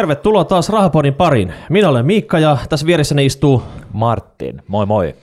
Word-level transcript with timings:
Tervetuloa 0.00 0.44
taas 0.44 0.68
Rahapodin 0.68 1.14
pariin. 1.14 1.54
Minä 1.70 1.88
olen 1.88 2.06
Miikka 2.06 2.38
ja 2.38 2.56
tässä 2.68 2.86
vieressäni 2.86 3.26
istuu... 3.26 3.62
Martin, 3.92 4.62
moi 4.68 4.86
moi. 4.86 5.14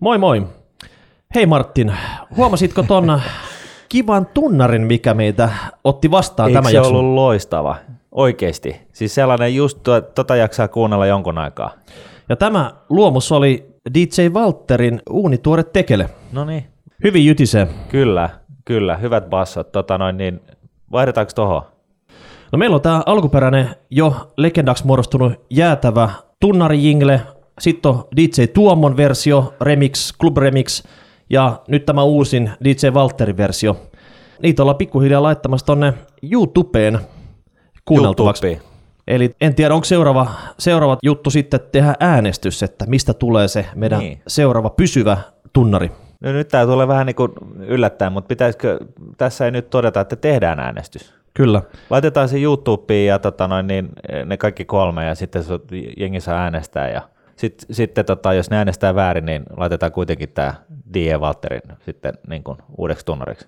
Moi 0.00 0.18
moi. 0.18 0.46
Hei 1.34 1.46
Martin, 1.46 1.92
huomasitko 2.36 2.82
ton 2.82 3.20
kivan 3.88 4.26
tunnarin, 4.26 4.82
mikä 4.82 5.14
meitä 5.14 5.48
otti 5.84 6.10
vastaan 6.10 6.48
Eikö 6.48 6.58
tämän 6.58 6.72
se 6.72 6.80
ollut 6.80 7.14
loistava? 7.14 7.76
Oikeesti. 8.12 8.76
Siis 8.92 9.14
sellainen 9.14 9.54
just, 9.54 9.78
tuo- 9.82 10.00
tota 10.00 10.36
jaksaa 10.36 10.68
kuunnella 10.68 11.06
jonkun 11.06 11.38
aikaa. 11.38 11.70
Ja 12.28 12.36
tämä 12.36 12.72
luomus 12.88 13.32
oli 13.32 13.66
DJ 13.94 14.28
Walterin 14.28 15.02
uunituore 15.10 15.62
tekele. 15.62 16.10
No 16.32 16.44
niin. 16.44 16.66
Hyvin 17.04 17.26
jytisee. 17.26 17.68
Kyllä, 17.88 18.30
kyllä. 18.64 18.96
Hyvät 18.96 19.30
bassot. 19.30 19.72
Tota 19.72 19.98
noin, 19.98 20.16
niin 20.16 20.40
vaihdetaanko 20.92 21.32
tohon? 21.34 21.71
No 22.52 22.58
meillä 22.58 22.76
on 22.76 22.82
tämä 22.82 23.02
alkuperäinen 23.06 23.70
jo 23.90 24.32
legendaksi 24.36 24.86
muodostunut 24.86 25.32
jäätävä 25.50 26.10
tunnarijingle, 26.40 27.20
sitten 27.60 27.90
on 27.90 28.04
DJ 28.16 28.46
Tuomon 28.46 28.96
versio, 28.96 29.54
Remix, 29.60 30.12
Club 30.20 30.36
Remix 30.36 30.82
ja 31.30 31.62
nyt 31.68 31.86
tämä 31.86 32.02
uusin 32.02 32.50
DJ 32.64 32.90
Walterin 32.90 33.36
versio. 33.36 33.76
Niitä 34.42 34.62
ollaan 34.62 34.76
pikkuhiljaa 34.76 35.22
laittamassa 35.22 35.66
tonne 35.66 35.94
YouTubeen 36.32 36.98
kuunneltavaksi. 37.84 38.46
YouTube. 38.46 38.66
Eli 39.08 39.30
en 39.40 39.54
tiedä, 39.54 39.74
onko 39.74 39.84
seuraava, 39.84 40.28
seuraava 40.58 40.96
juttu 41.02 41.30
sitten 41.30 41.60
tehdä 41.72 41.94
äänestys, 42.00 42.62
että 42.62 42.86
mistä 42.86 43.14
tulee 43.14 43.48
se 43.48 43.66
meidän. 43.74 43.98
Niin. 43.98 44.22
seuraava 44.26 44.70
pysyvä 44.70 45.18
tunnari. 45.52 45.92
No 46.20 46.32
nyt 46.32 46.48
tämä 46.48 46.66
tulee 46.66 46.88
vähän 46.88 47.06
niin 47.06 47.16
kuin 47.16 47.32
yllättäen, 47.58 48.12
mutta 48.12 48.28
pitäisikö, 48.28 48.78
tässä 49.16 49.44
ei 49.44 49.50
nyt 49.50 49.70
todeta, 49.70 50.00
että 50.00 50.16
tehdään 50.16 50.60
äänestys. 50.60 51.21
Kyllä. 51.34 51.62
Laitetaan 51.90 52.28
se 52.28 52.40
YouTubeen 52.42 53.06
ja 53.06 53.18
tota 53.18 53.48
noin, 53.48 53.66
niin 53.66 53.88
ne 54.26 54.36
kaikki 54.36 54.64
kolme 54.64 55.04
ja 55.06 55.14
sitten 55.14 55.42
jengi 55.96 56.20
saa 56.20 56.38
äänestää 56.38 56.88
ja 56.90 57.02
sit, 57.36 57.66
sitten 57.70 58.04
tota, 58.04 58.32
jos 58.32 58.50
ne 58.50 58.56
äänestää 58.56 58.94
väärin, 58.94 59.26
niin 59.26 59.42
laitetaan 59.56 59.92
kuitenkin 59.92 60.28
tämä 60.28 60.54
D.E. 60.94 61.18
Walterin 61.18 61.62
sitten 61.84 62.12
niin 62.28 62.42
kuin 62.44 62.58
uudeksi 62.78 63.06
tunnariksi. 63.06 63.46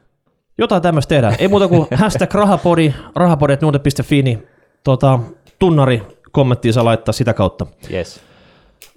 Jotain 0.59 0.83
tämmöistä 0.83 1.09
tehdään. 1.15 1.35
Ei 1.39 1.49
muuta 1.49 1.69
kuin 1.69 1.87
hashtag 2.01 2.35
rahapodi, 2.35 2.95
rahapodi.nuude.fi, 3.17 4.23
niin 4.23 4.47
tota, 4.85 5.19
tunnari 5.59 6.03
kommenttiin 6.33 6.75
saa 6.75 6.85
laittaa 6.85 7.13
sitä 7.13 7.35
kautta. 7.35 7.67
Yes. 7.93 8.21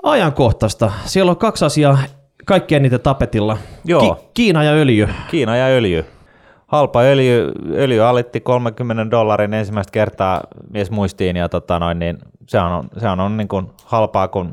Ajankohtaista. 0.04 0.92
Siellä 1.06 1.30
on 1.30 1.38
kaksi 1.38 1.66
asiaa 1.66 1.98
kaikkien 2.46 2.82
niitä 2.84 3.00
tapetilla. 3.00 3.58
Joo. 3.86 4.16
Ki- 4.16 4.28
Kiina 4.34 4.64
ja 4.64 4.72
öljy. 4.72 5.08
Kiina 5.32 5.56
ja 5.58 5.66
öljy. 5.66 6.06
Halpa 6.68 7.02
öljy, 7.02 7.52
öljy 7.74 8.06
alitti 8.06 8.40
30 8.42 9.12
dollarin 9.12 9.54
ensimmäistä 9.54 9.92
kertaa 9.92 10.42
mies 10.70 10.92
muistiin 10.92 11.36
ja 11.36 11.50
tota 11.50 11.80
noin, 11.80 12.00
niin 12.00 12.18
se 12.48 12.60
on, 12.60 12.84
se 12.98 13.10
on, 13.10 13.20
on 13.20 13.38
niin 13.38 13.48
kuin 13.48 13.68
halpaa 13.86 14.28
kuin, 14.28 14.52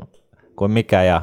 kuin 0.55 0.71
mikä 0.71 1.03
ja 1.03 1.21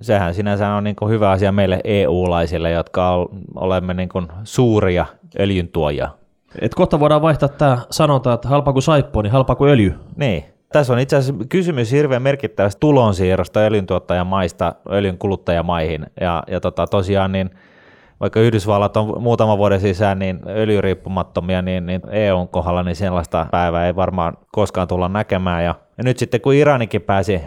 sehän 0.00 0.34
sinänsä 0.34 0.68
on 0.68 0.84
niin 0.84 0.96
kuin 0.96 1.10
hyvä 1.10 1.30
asia 1.30 1.52
meille 1.52 1.80
EU-laisille, 1.84 2.70
jotka 2.70 3.10
ol- 3.10 3.26
olemme 3.54 3.94
niin 3.94 4.08
kuin 4.08 4.28
suuria 4.44 5.06
öljyntuojia. 5.40 6.08
Et 6.60 6.74
kohta 6.74 7.00
voidaan 7.00 7.22
vaihtaa 7.22 7.48
tämä 7.48 7.78
sanonta, 7.90 8.32
että 8.32 8.48
halpa 8.48 8.72
kuin 8.72 8.82
saippu, 8.82 9.22
niin 9.22 9.32
halpa 9.32 9.54
kuin 9.54 9.70
öljy. 9.70 9.94
Niin. 10.16 10.44
Tässä 10.72 10.92
on 10.92 10.98
itse 10.98 11.16
asiassa 11.16 11.44
kysymys 11.48 11.92
hirveän 11.92 12.22
merkittävästä 12.22 12.80
tulonsiirrosta 12.80 13.60
öljyntuottajamaista 13.60 14.74
öljyn 14.90 15.18
kuluttajamaihin. 15.18 16.06
Ja, 16.20 16.42
ja 16.46 16.60
tota, 16.60 16.86
tosiaan 16.86 17.32
niin 17.32 17.50
vaikka 18.20 18.40
Yhdysvallat 18.40 18.96
on 18.96 19.22
muutaman 19.22 19.58
vuoden 19.58 19.80
sisään 19.80 20.18
niin 20.18 20.40
öljyriippumattomia, 20.46 21.62
niin, 21.62 21.86
niin 21.86 22.00
EUn 22.10 22.48
kohdalla 22.48 22.82
niin 22.82 22.96
sellaista 22.96 23.46
päivää 23.50 23.86
ei 23.86 23.96
varmaan 23.96 24.36
koskaan 24.52 24.88
tulla 24.88 25.08
näkemään. 25.08 25.64
Ja, 25.64 25.74
ja 25.98 26.04
nyt 26.04 26.18
sitten 26.18 26.40
kun 26.40 26.54
Iranikin 26.54 27.02
pääsi 27.02 27.40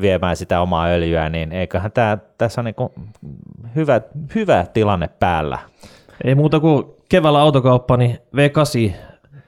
viemään 0.00 0.36
sitä 0.36 0.60
omaa 0.60 0.86
öljyä, 0.86 1.28
niin 1.28 1.52
eiköhän 1.52 1.92
tämä, 1.92 2.18
tässä 2.38 2.60
on 2.60 2.64
niin 2.64 3.08
hyvä, 3.74 4.00
hyvä 4.34 4.66
tilanne 4.72 5.08
päällä. 5.08 5.58
Ei 6.24 6.34
muuta 6.34 6.60
kuin 6.60 6.84
keväällä 7.08 7.40
autokauppa, 7.40 7.96
niin 7.96 8.18
V8 8.36 8.92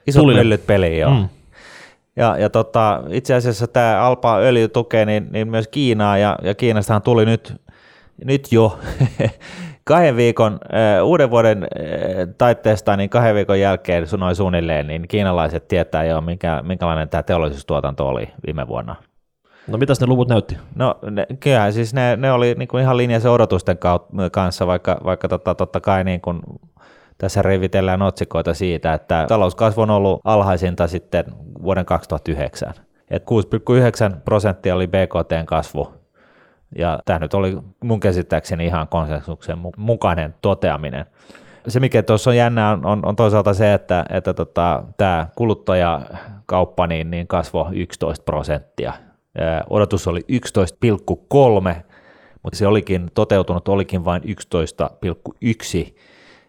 Isot 0.07 0.21
tulille. 0.21 0.41
myllyt 0.41 0.67
peliin, 0.67 0.99
joo. 0.99 1.11
Mm. 1.11 1.29
Ja, 2.15 2.37
ja 2.37 2.49
tota, 2.49 3.03
itse 3.09 3.33
asiassa 3.33 3.67
tämä 3.67 4.01
Alpa 4.01 4.37
öljy 4.37 4.67
tukee 4.67 5.05
niin, 5.05 5.27
niin 5.31 5.47
myös 5.47 5.67
Kiinaa, 5.67 6.17
ja, 6.17 6.37
ja 6.43 6.55
Kiinastahan 6.55 7.01
tuli 7.01 7.25
nyt, 7.25 7.61
nyt 8.25 8.51
jo 8.51 8.79
kahden 9.87 10.15
viikon, 10.15 10.53
äh, 10.53 11.05
uuden 11.05 11.29
vuoden 11.29 11.63
äh, 11.63 11.69
taitteesta, 12.37 12.97
niin 12.97 13.09
kahden 13.09 13.35
viikon 13.35 13.59
jälkeen 13.59 14.07
noin 14.17 14.35
suunnilleen, 14.35 14.87
niin 14.87 15.07
kiinalaiset 15.07 15.67
tietää 15.67 16.03
jo, 16.03 16.21
minkä, 16.21 16.61
minkälainen 16.63 17.09
tämä 17.09 17.23
teollisuustuotanto 17.23 18.07
oli 18.07 18.29
viime 18.45 18.67
vuonna. 18.67 18.95
No 19.67 19.77
mitäs 19.77 20.01
ne 20.01 20.07
luvut 20.07 20.29
näytti? 20.29 20.57
No 20.75 20.99
ne, 21.11 21.27
kyllähän 21.39 21.73
siis 21.73 21.93
ne, 21.93 22.15
ne 22.15 22.31
oli 22.31 22.55
niin 22.57 22.67
kuin 22.67 22.83
ihan 22.83 22.97
linjassa 22.97 23.31
odotusten 23.31 23.77
kanssa, 24.31 24.67
vaikka, 24.67 25.01
vaikka 25.03 25.27
totta, 25.27 25.55
totta 25.55 25.79
kai 25.79 26.03
niin 26.03 26.21
kuin 26.21 26.39
tässä 27.17 27.41
revitellään 27.41 28.01
otsikoita 28.01 28.53
siitä, 28.53 28.93
että 28.93 29.25
talouskasvu 29.27 29.81
on 29.81 29.89
ollut 29.89 30.21
alhaisinta 30.23 30.87
sitten 30.87 31.25
vuoden 31.63 31.85
2009. 31.85 32.73
Et 33.09 33.23
6,9 34.11 34.17
prosenttia 34.25 34.75
oli 34.75 34.87
BKTn 34.87 35.45
kasvu, 35.45 35.93
ja 36.75 36.99
tämä 37.05 37.19
nyt 37.19 37.33
oli 37.33 37.57
mun 37.83 37.99
käsittääkseni 37.99 38.65
ihan 38.65 38.87
konsensuksen 38.87 39.57
mu- 39.57 39.77
mukainen 39.77 40.35
toteaminen. 40.41 41.05
Se, 41.67 41.79
mikä 41.79 42.03
tuossa 42.03 42.29
on 42.29 42.37
jännä, 42.37 42.71
on, 42.71 42.85
on, 42.85 43.05
on 43.05 43.15
toisaalta 43.15 43.53
se, 43.53 43.73
että, 43.73 44.05
että 44.09 44.33
tota, 44.33 44.83
tämä 44.97 45.27
kuluttajakauppa 45.35 46.87
niin, 46.87 47.11
niin 47.11 47.27
kasvoi 47.27 47.65
11 47.71 48.23
prosenttia. 48.23 48.93
Odotus 49.69 50.07
oli 50.07 50.19
11,3, 50.19 51.75
mutta 52.43 52.57
se 52.57 52.67
olikin 52.67 53.11
toteutunut 53.13 53.67
olikin 53.67 54.05
vain 54.05 54.21
11,1, 54.23 55.95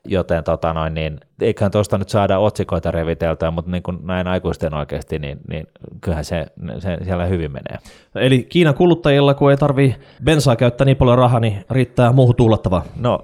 joten 0.08 0.44
tota 0.44 0.72
noin, 0.72 0.94
niin, 0.94 1.20
eiköhän 1.40 1.70
tuosta 1.70 1.98
nyt 1.98 2.08
saada 2.08 2.38
otsikoita 2.38 2.90
reviteltyä, 2.90 3.50
mutta 3.50 3.70
niin 3.70 3.82
kuin 3.82 3.98
näin 4.02 4.26
aikuisten 4.26 4.74
oikeasti, 4.74 5.18
niin, 5.18 5.40
niin 5.48 5.66
kyllähän 6.00 6.24
se, 6.24 6.46
se 6.78 6.98
siellä 7.04 7.26
hyvin 7.26 7.52
menee. 7.52 7.78
Eli 8.14 8.46
Kiinan 8.48 8.74
kuluttajilla, 8.74 9.34
kun 9.34 9.50
ei 9.50 9.56
tarvii 9.56 9.96
bensaa 10.24 10.56
käyttää 10.56 10.84
niin 10.84 10.96
paljon 10.96 11.18
rahaa, 11.18 11.40
niin 11.40 11.64
riittää 11.70 12.12
muuhun 12.12 12.36
tuulattavaa. 12.36 12.84
No 13.00 13.18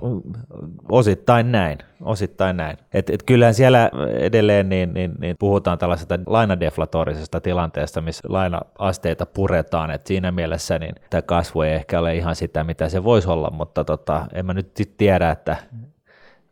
osittain 0.89 1.53
näin, 1.53 1.78
osittain 2.03 2.56
näin. 2.56 2.77
Et, 2.94 3.11
et 3.11 3.23
kyllähän 3.23 3.55
siellä 3.55 3.91
edelleen 4.19 4.69
niin, 4.69 4.94
niin, 4.94 5.12
niin 5.19 5.37
puhutaan 5.39 5.78
tällaisesta 5.78 6.19
lainadeflatorisesta 6.27 7.41
tilanteesta, 7.41 8.00
missä 8.00 8.28
lainaasteita 8.28 9.27
puretaan, 9.27 9.91
että 9.91 10.09
siinä 10.09 10.33
mielessä 10.33 10.78
niin 10.78 10.94
tämä 11.11 11.23
kasvu 11.23 11.61
ei 11.61 11.75
ehkä 11.75 11.99
ole 11.99 12.17
ihan 12.17 12.37
sitä, 12.37 12.65
mitä 12.65 12.89
se 12.89 13.05
voisi 13.05 13.28
olla, 13.28 13.50
mutta 13.50 13.84
tota, 13.84 14.27
en 14.33 14.47
mä 14.47 14.55
nyt 14.55 14.89
tiedä, 14.97 15.31
että 15.31 15.56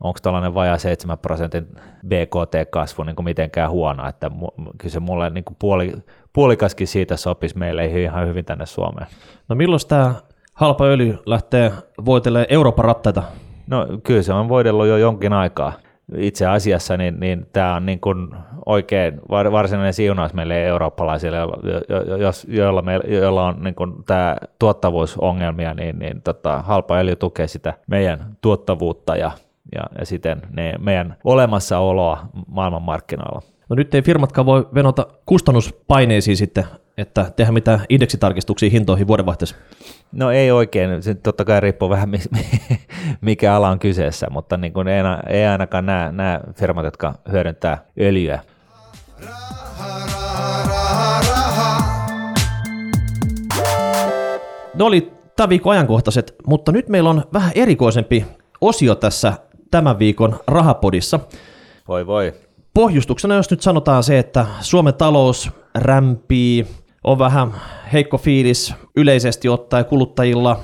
onko 0.03 0.19
tällainen 0.23 0.55
vajaa 0.55 0.79
7 0.79 1.19
prosentin 1.19 1.67
BKT-kasvu 2.07 3.05
niin 3.05 3.17
kuin 3.17 3.25
mitenkään 3.25 3.71
huono, 3.71 4.09
että 4.09 4.31
kyllä 4.79 4.93
se 4.93 5.01
mulle 5.01 5.31
niin 5.31 5.45
kuin 5.45 5.57
puoli, 5.59 5.93
puolikaskin 6.33 6.89
siitä 6.89 7.17
sopisi 7.17 7.59
meille 7.59 7.87
ihan 7.87 8.29
hyvin 8.29 8.45
tänne 8.45 8.67
Suomeen. 8.67 9.07
No 9.49 9.57
milloin 9.57 9.81
tämä 9.89 10.15
halpa 10.55 10.85
öljy 10.85 11.19
lähtee 11.27 11.73
voitelemaan 12.05 12.47
Euroopan 12.49 12.85
rattaita? 12.85 13.23
No 13.67 13.87
kyllä 14.03 14.23
se 14.23 14.33
on 14.33 14.49
voidellut 14.49 14.87
jo 14.87 14.97
jonkin 14.97 15.33
aikaa. 15.33 15.72
Itse 16.16 16.47
asiassa 16.47 16.97
niin, 16.97 17.21
niin 17.21 17.47
tämä 17.53 17.75
on 17.75 17.87
niin 17.87 18.01
kuin 18.01 18.28
oikein 18.66 19.21
var- 19.31 19.53
varsinainen 19.53 19.95
siunaus 19.95 20.34
meille 20.34 20.66
eurooppalaisille, 20.66 21.37
jo- 21.37 21.83
jo- 21.89 22.03
jo- 22.03 22.16
jos, 22.16 22.47
joilla, 22.48 22.83
me, 22.83 23.01
joilla 23.07 23.47
on 23.47 23.57
niin 23.60 23.75
kuin 23.75 23.93
tämä 24.07 24.37
tuottavuusongelmia, 24.59 25.75
niin, 25.75 25.98
niin 25.98 26.22
tota, 26.22 26.63
halpa 26.63 26.97
öljy 26.97 27.16
tukee 27.16 27.47
sitä 27.47 27.75
meidän 27.87 28.37
tuottavuutta 28.41 29.16
ja, 29.16 29.31
ja, 29.74 29.83
ja 29.98 30.07
siten 30.07 30.42
ne 30.51 30.74
meidän 30.78 31.16
olemassaoloa 31.24 32.28
maailmanmarkkinoilla. 32.47 33.42
No 33.69 33.77
nyt 33.77 33.95
ei 33.95 34.03
firmatkaan 34.03 34.47
voi 34.47 34.69
venota 34.74 35.07
kustannuspaineisiin 35.27 36.36
sitten, 36.36 36.65
että 36.98 37.33
tehdä 37.36 37.53
mitään 37.53 37.80
indeksitarkistuksia 37.89 38.71
hintoihin 38.71 39.07
vuodenvaihteessa. 39.07 39.57
No 40.13 40.30
ei 40.30 40.51
oikein, 40.51 41.03
se 41.03 41.15
totta 41.15 41.45
kai 41.45 41.60
riippuu 41.60 41.91
vähän 41.91 42.09
mi- 42.09 42.19
mi- 42.30 42.78
mikä 43.21 43.54
ala 43.54 43.69
on 43.69 43.78
kyseessä, 43.78 44.27
mutta 44.30 44.57
niin 44.57 44.72
kuin 44.72 44.89
ei 45.28 45.47
ainakaan 45.47 45.86
nämä, 45.86 46.13
nämä 46.13 46.41
firmat, 46.54 46.84
jotka 46.84 47.15
hyödyntää 47.33 47.84
öljyä. 48.01 48.41
Ne 54.74 54.84
oli 54.84 55.13
tämän 55.36 55.48
viikon 55.48 55.72
ajankohtaiset, 55.72 56.34
mutta 56.47 56.72
nyt 56.72 56.89
meillä 56.89 57.10
on 57.10 57.24
vähän 57.33 57.53
erikoisempi 57.54 58.27
osio 58.60 58.95
tässä 58.95 59.33
tämän 59.72 59.98
viikon 59.98 60.41
rahapodissa. 60.47 61.21
Voi 61.89 62.07
voi. 62.07 62.33
Pohjustuksena, 62.74 63.34
jos 63.34 63.51
nyt 63.51 63.63
sanotaan 63.63 64.03
se, 64.03 64.19
että 64.19 64.47
Suomen 64.60 64.95
talous 64.95 65.51
rämpii, 65.74 66.66
on 67.04 67.19
vähän 67.19 67.54
heikko 67.92 68.19
fiilis 68.19 68.74
yleisesti 68.97 69.48
ottaen 69.48 69.84
kuluttajilla, 69.84 70.60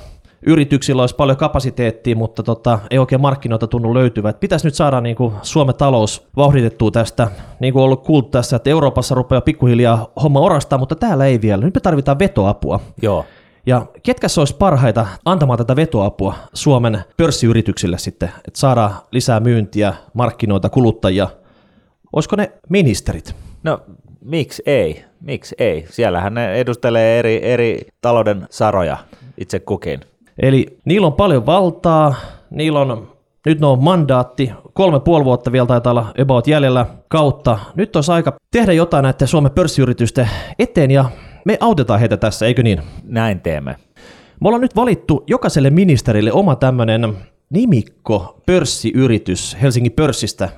yrityksillä 0.46 1.02
olisi 1.02 1.16
paljon 1.16 1.38
kapasiteettia, 1.38 2.16
mutta 2.16 2.43
tota, 2.43 2.78
ei 2.90 2.99
oikein 2.99 3.20
markkinoita 3.20 3.66
tunnu 3.66 3.94
löytyvät. 3.94 4.40
Pitäisi 4.40 4.66
nyt 4.66 4.75
saada 4.75 5.00
niin 5.00 5.16
kuin 5.16 5.34
Suomen 5.43 5.75
talous 5.75 6.28
vauhditettua 6.37 6.90
tästä, 6.90 7.28
niin 7.60 7.72
kuin 7.72 7.81
on 7.81 7.84
ollut 7.84 8.05
kuultu 8.05 8.28
tässä, 8.28 8.56
että 8.56 8.70
Euroopassa 8.70 9.14
rupeaa 9.14 9.40
pikkuhiljaa 9.40 10.12
homma 10.22 10.40
orastaa, 10.40 10.78
mutta 10.78 10.94
täällä 10.94 11.26
ei 11.26 11.40
vielä. 11.40 11.64
Nyt 11.64 11.75
me 11.75 11.81
tarvitaan 11.81 12.19
vetoapua. 12.19 12.81
Joo. 13.02 13.25
Ja 13.66 13.87
ketkä 14.02 14.28
se 14.28 14.40
olisi 14.40 14.56
parhaita 14.56 15.06
antamaan 15.25 15.58
tätä 15.58 15.76
vetoapua 15.76 16.34
Suomen 16.55 17.05
pörssiyrityksille 17.16 17.99
sitten, 17.99 18.28
että 18.49 18.60
saadaan 18.60 18.94
lisää 19.12 19.40
myyntiä, 19.40 19.94
markkinoita, 20.14 20.70
kuluttajia? 20.70 21.28
Olisiko 22.12 22.37
ne 22.37 22.52
ministerit? 22.69 23.34
No 23.62 23.81
miksi 24.25 24.62
ei? 24.66 25.05
Miksi 25.20 25.55
ei? 25.58 25.87
Siellähän 25.90 26.34
ne 26.34 26.55
edustelee 26.55 27.19
eri, 27.19 27.40
eri 27.44 27.81
talouden 28.00 28.46
saroja 28.50 28.96
itse 29.38 29.60
kukin. 29.60 30.00
Eli 30.43 30.78
niillä 30.84 31.06
on 31.06 31.12
paljon 31.12 31.46
valtaa, 31.46 32.14
niillä 32.50 32.81
on, 32.81 33.08
nyt 33.46 33.60
ne 33.60 33.66
on 33.66 33.82
mandaatti, 33.82 34.52
kolme 34.72 35.00
puoli 35.00 35.25
vuotta 35.25 35.52
vielä 35.52 35.66
taitaa 35.66 35.90
olla 35.90 36.12
about 36.22 36.46
jäljellä 36.46 36.87
kautta. 37.08 37.58
Nyt 37.75 37.96
olisi 37.96 38.12
aika 38.12 38.32
tehdä 38.50 38.72
jotain 38.72 39.02
näiden 39.02 39.28
Suomen 39.28 39.52
pörssiyritysten 39.52 40.31
eteen 40.58 40.90
ja 40.90 41.05
me 41.48 41.56
autetaan 41.60 42.00
heitä 42.00 42.16
tässä, 42.16 42.46
eikö 42.46 42.62
niin? 42.62 42.82
Näin 43.04 43.40
teemme. 43.40 43.76
Me 44.40 44.48
ollaan 44.48 44.60
nyt 44.60 44.76
valittu 44.76 45.24
jokaiselle 45.26 45.70
ministerille 45.70 46.32
oma 46.32 46.56
tämmöinen 46.56 47.16
nimikko 47.50 48.42
pörssiyritys 48.46 49.56
Helsingin 49.62 49.92
pörssistä, 49.92 50.48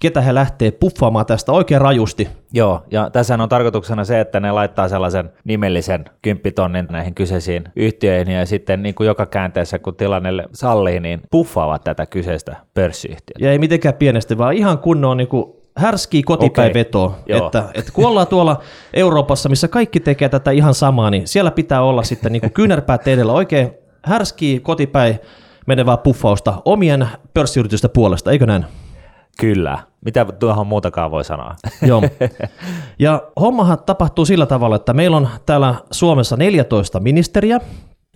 ketä 0.00 0.20
he 0.20 0.34
lähtee 0.34 0.70
puffaamaan 0.70 1.26
tästä 1.26 1.52
oikein 1.52 1.80
rajusti. 1.80 2.28
Joo, 2.52 2.82
ja 2.90 3.10
tässä 3.10 3.34
on 3.34 3.48
tarkoituksena 3.48 4.04
se, 4.04 4.20
että 4.20 4.40
ne 4.40 4.52
laittaa 4.52 4.88
sellaisen 4.88 5.30
nimellisen 5.44 6.04
kymppitonnin 6.22 6.86
näihin 6.90 7.14
kyseisiin 7.14 7.64
yhtiöihin, 7.76 8.34
ja 8.34 8.46
sitten 8.46 8.82
niin 8.82 8.94
kuin 8.94 9.06
joka 9.06 9.26
käänteessä, 9.26 9.78
kun 9.78 9.96
tilanne 9.96 10.30
sallii, 10.52 11.00
niin 11.00 11.20
puffaavat 11.30 11.84
tätä 11.84 12.06
kyseistä 12.06 12.56
pörssiyhtiötä. 12.74 13.44
Ja 13.44 13.52
ei 13.52 13.58
mitenkään 13.58 13.94
pienesti, 13.94 14.38
vaan 14.38 14.54
ihan 14.54 14.78
kunnon 14.78 15.16
niin 15.16 15.28
kuin 15.28 15.61
härski 15.76 16.22
kotipäinveto, 16.22 17.04
okay. 17.04 17.36
että, 17.36 17.64
että 17.74 17.92
kun 17.92 18.06
ollaan 18.06 18.26
tuolla 18.26 18.60
Euroopassa, 18.94 19.48
missä 19.48 19.68
kaikki 19.68 20.00
tekee 20.00 20.28
tätä 20.28 20.50
ihan 20.50 20.74
samaa, 20.74 21.10
niin 21.10 21.28
siellä 21.28 21.50
pitää 21.50 21.82
olla 21.82 22.02
sitten 22.02 22.32
niin 22.32 22.40
kuin 22.40 22.52
kyynärpäät 22.52 23.08
edellä 23.08 23.32
oikein 23.32 23.72
härski 24.04 24.60
kotipäin 24.60 25.18
menevää 25.66 25.96
puffausta 25.96 26.62
omien 26.64 27.08
pörssiyritysten 27.34 27.90
puolesta, 27.90 28.30
eikö 28.30 28.46
näin? 28.46 28.66
Kyllä. 29.38 29.78
Mitä 30.04 30.24
tuohon 30.24 30.66
muutakaan 30.66 31.10
voi 31.10 31.24
sanoa? 31.24 31.54
Joo. 31.82 32.02
Ja 32.98 33.22
hommahan 33.40 33.78
tapahtuu 33.86 34.24
sillä 34.24 34.46
tavalla, 34.46 34.76
että 34.76 34.94
meillä 34.94 35.16
on 35.16 35.28
täällä 35.46 35.74
Suomessa 35.90 36.36
14 36.36 37.00
ministeriä, 37.00 37.60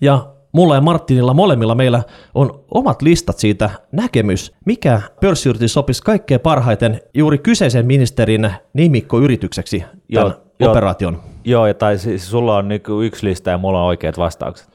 ja 0.00 0.26
mulla 0.52 0.74
ja 0.74 0.80
Martinilla 0.80 1.34
molemmilla 1.34 1.74
meillä 1.74 2.02
on 2.34 2.64
omat 2.74 3.02
listat 3.02 3.38
siitä 3.38 3.70
näkemys, 3.92 4.52
mikä 4.66 5.00
pörssiyritys 5.20 5.72
sopisi 5.72 6.02
kaikkein 6.02 6.40
parhaiten 6.40 7.00
juuri 7.14 7.38
kyseisen 7.38 7.86
ministerin 7.86 8.50
nimikkoyritykseksi 8.72 9.84
tämän 10.14 10.34
Joo, 10.60 10.70
operaation. 10.70 11.20
Joo, 11.44 11.66
ja 11.66 11.74
tai 11.74 11.98
siis 11.98 12.30
sulla 12.30 12.56
on 12.56 12.68
niinku 12.68 13.00
yksi 13.00 13.26
lista 13.26 13.50
ja 13.50 13.58
mulla 13.58 13.80
on 13.80 13.86
oikeat 13.86 14.18
vastaukset. 14.18 14.68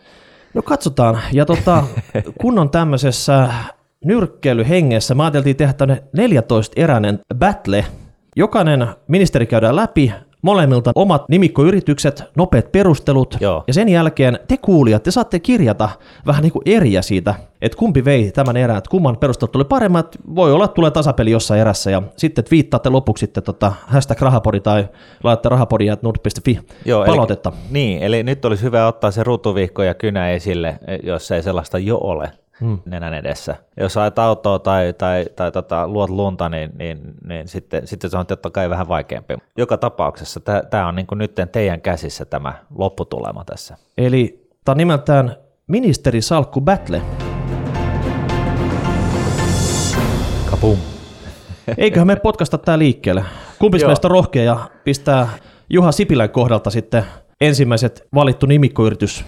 No 0.54 0.62
katsotaan. 0.62 1.20
Ja 1.32 1.46
tota, 1.46 1.84
kun 2.42 2.60
on 2.60 2.70
tämmöisessä 2.70 3.50
nyrkkeilyhengessä, 4.06 5.16
me 5.16 5.24
ajateltiin 5.24 5.56
tehdä 5.56 5.74
tämmöinen 5.74 6.04
14-eräinen 6.18 7.20
battle. 7.36 7.86
Jokainen 8.36 8.88
ministeri 9.08 9.46
käydään 9.46 9.76
läpi, 9.76 10.14
molemmilta 10.42 10.92
omat 10.96 11.30
nimikkoyritykset, 11.30 12.24
nopeat 12.36 12.72
perustelut, 12.72 13.38
Joo. 13.40 13.64
ja 13.68 13.74
sen 13.74 13.90
jälkeen 13.90 14.40
te 14.48 14.58
kuulijat, 14.58 15.04
te 15.04 15.12
saatte 15.12 15.40
kirjata 15.40 15.90
vähän 16.26 16.42
niin 16.42 16.52
kuin 16.52 16.64
eriä 16.66 17.02
siitä, 17.02 17.36
että 17.62 17.78
kumpi 17.78 18.06
vei 18.06 18.32
tämän 18.32 18.58
erän, 18.58 18.78
että 18.78 18.90
kumman 18.90 19.18
perustelut 19.18 19.52
tuli 19.52 19.64
paremmat, 19.64 20.18
voi 20.36 20.54
olla, 20.54 20.66
että 20.66 20.76
tulee 20.76 20.92
tasapeli 20.92 21.32
jossain 21.32 21.62
erässä, 21.62 21.92
ja 21.92 22.02
sitten 22.18 22.46
viittaatte 22.52 22.90
lopuksi 22.90 23.20
sitten 23.22 23.44
tota 23.44 23.74
hashtag 23.88 24.22
rahapodi 24.22 24.60
tai 24.60 24.88
laitatte 25.24 25.50
rahapodi.nord.fi 25.50 26.60
palautetta. 27.06 27.50
Eli, 27.50 27.58
niin, 27.72 28.04
eli 28.04 28.24
nyt 28.24 28.46
olisi 28.46 28.64
hyvä 28.64 28.88
ottaa 28.88 29.12
se 29.12 29.24
ruutuvihko 29.24 29.84
ja 29.84 29.94
kynä 29.94 30.30
esille, 30.30 30.80
jos 31.04 31.32
ei 31.32 31.44
sellaista 31.44 31.80
jo 31.80 31.98
ole 31.98 32.32
hmm. 32.62 32.80
nenän 32.86 33.13
edessä. 33.13 33.56
Jos 33.78 33.98
ajat 33.98 34.19
autoa 34.19 34.60
tai, 34.60 34.94
tai, 34.94 35.25
tai 35.36 35.52
tota, 35.52 35.88
luot 35.88 36.10
lunta, 36.10 36.50
niin, 36.50 36.72
niin, 36.80 37.13
niin 37.28 37.48
sitten, 37.48 37.88
sitten 37.88 38.10
se 38.10 38.18
on 38.18 38.25
totta 38.25 38.50
kai 38.50 38.69
vähän 38.69 38.88
vaikeampi. 38.88 39.34
Joka 39.58 39.78
tapauksessa 39.78 40.40
tämä 40.69 40.88
on 40.88 40.96
niin 40.96 41.08
nyt 41.13 41.36
teidän 41.52 41.81
käsissä 41.81 42.25
tämä 42.25 42.54
lopputulema 42.75 43.46
tässä. 43.46 43.78
Eli 43.98 44.50
tämä 44.66 44.74
on 44.74 44.78
nimeltään 44.78 45.36
Ministeri 45.68 46.22
Salkku 46.22 46.62
Battle. 46.62 47.02
Kapum. 50.50 50.78
Eiköhän 51.78 52.08
me 52.08 52.16
potkasta 52.16 52.58
tämä 52.58 52.80
liikkeelle. 52.80 53.25
Kumpi 53.60 53.86
meistä 53.86 54.08
rohkea 54.08 54.44
ja 54.44 54.69
pistää 54.84 55.30
Juha 55.69 55.92
Sipilän 55.92 56.30
kohdalta 56.30 56.69
sitten 56.69 57.04
ensimmäiset 57.42 58.08
valittu 58.16 58.46
nimikkoyritys 58.46 59.25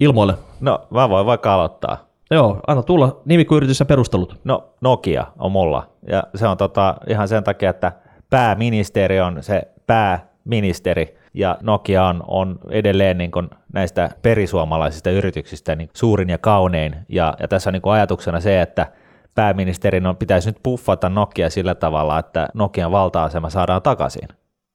ilmoille? 0.00 0.34
No, 0.60 0.86
mä 0.90 1.08
voin 1.08 1.26
vaikka 1.26 1.54
aloittaa. 1.54 2.13
Joo, 2.34 2.60
anna 2.66 2.82
tulla 2.82 3.20
nimikkoyritys 3.24 3.80
ja 3.80 3.86
perustelut. 3.86 4.40
No 4.44 4.74
Nokia 4.80 5.26
on 5.38 5.52
mulla, 5.52 5.90
ja 6.08 6.22
se 6.34 6.48
on 6.48 6.56
tota, 6.56 6.94
ihan 7.08 7.28
sen 7.28 7.44
takia, 7.44 7.70
että 7.70 7.92
pääministeri 8.30 9.20
on 9.20 9.42
se 9.42 9.62
pääministeri, 9.86 11.18
ja 11.34 11.58
Nokia 11.62 12.04
on, 12.04 12.24
on 12.28 12.58
edelleen 12.70 13.18
niin 13.18 13.30
kuin 13.30 13.50
näistä 13.72 14.10
perisuomalaisista 14.22 15.10
yrityksistä 15.10 15.76
niin 15.76 15.90
suurin 15.92 16.28
ja 16.28 16.38
kaunein, 16.38 16.96
ja, 17.08 17.34
ja 17.40 17.48
tässä 17.48 17.70
on 17.70 17.72
niin 17.72 17.82
kuin 17.82 17.92
ajatuksena 17.92 18.40
se, 18.40 18.60
että 18.60 18.86
pääministerin 19.34 20.06
on, 20.06 20.16
pitäisi 20.16 20.48
nyt 20.48 20.58
puffata 20.62 21.08
Nokia 21.08 21.50
sillä 21.50 21.74
tavalla, 21.74 22.18
että 22.18 22.48
Nokian 22.54 22.92
valta-asema 22.92 23.50
saadaan 23.50 23.82
takaisin, 23.82 24.28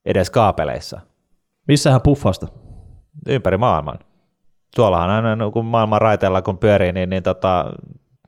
edes 0.06 0.30
kaapeleissa. 0.30 1.02
Missähän 1.68 2.02
puffasta? 2.02 2.48
Ympäri 3.28 3.58
maailman 3.58 4.00
tuollahan 4.76 5.10
aina 5.10 5.36
no, 5.36 5.52
kun 5.52 5.66
maailman 5.66 6.02
raiteella 6.02 6.42
kun 6.42 6.58
pyörii, 6.58 6.92
niin, 6.92 7.10
niin 7.10 7.24
tota, 7.24 7.66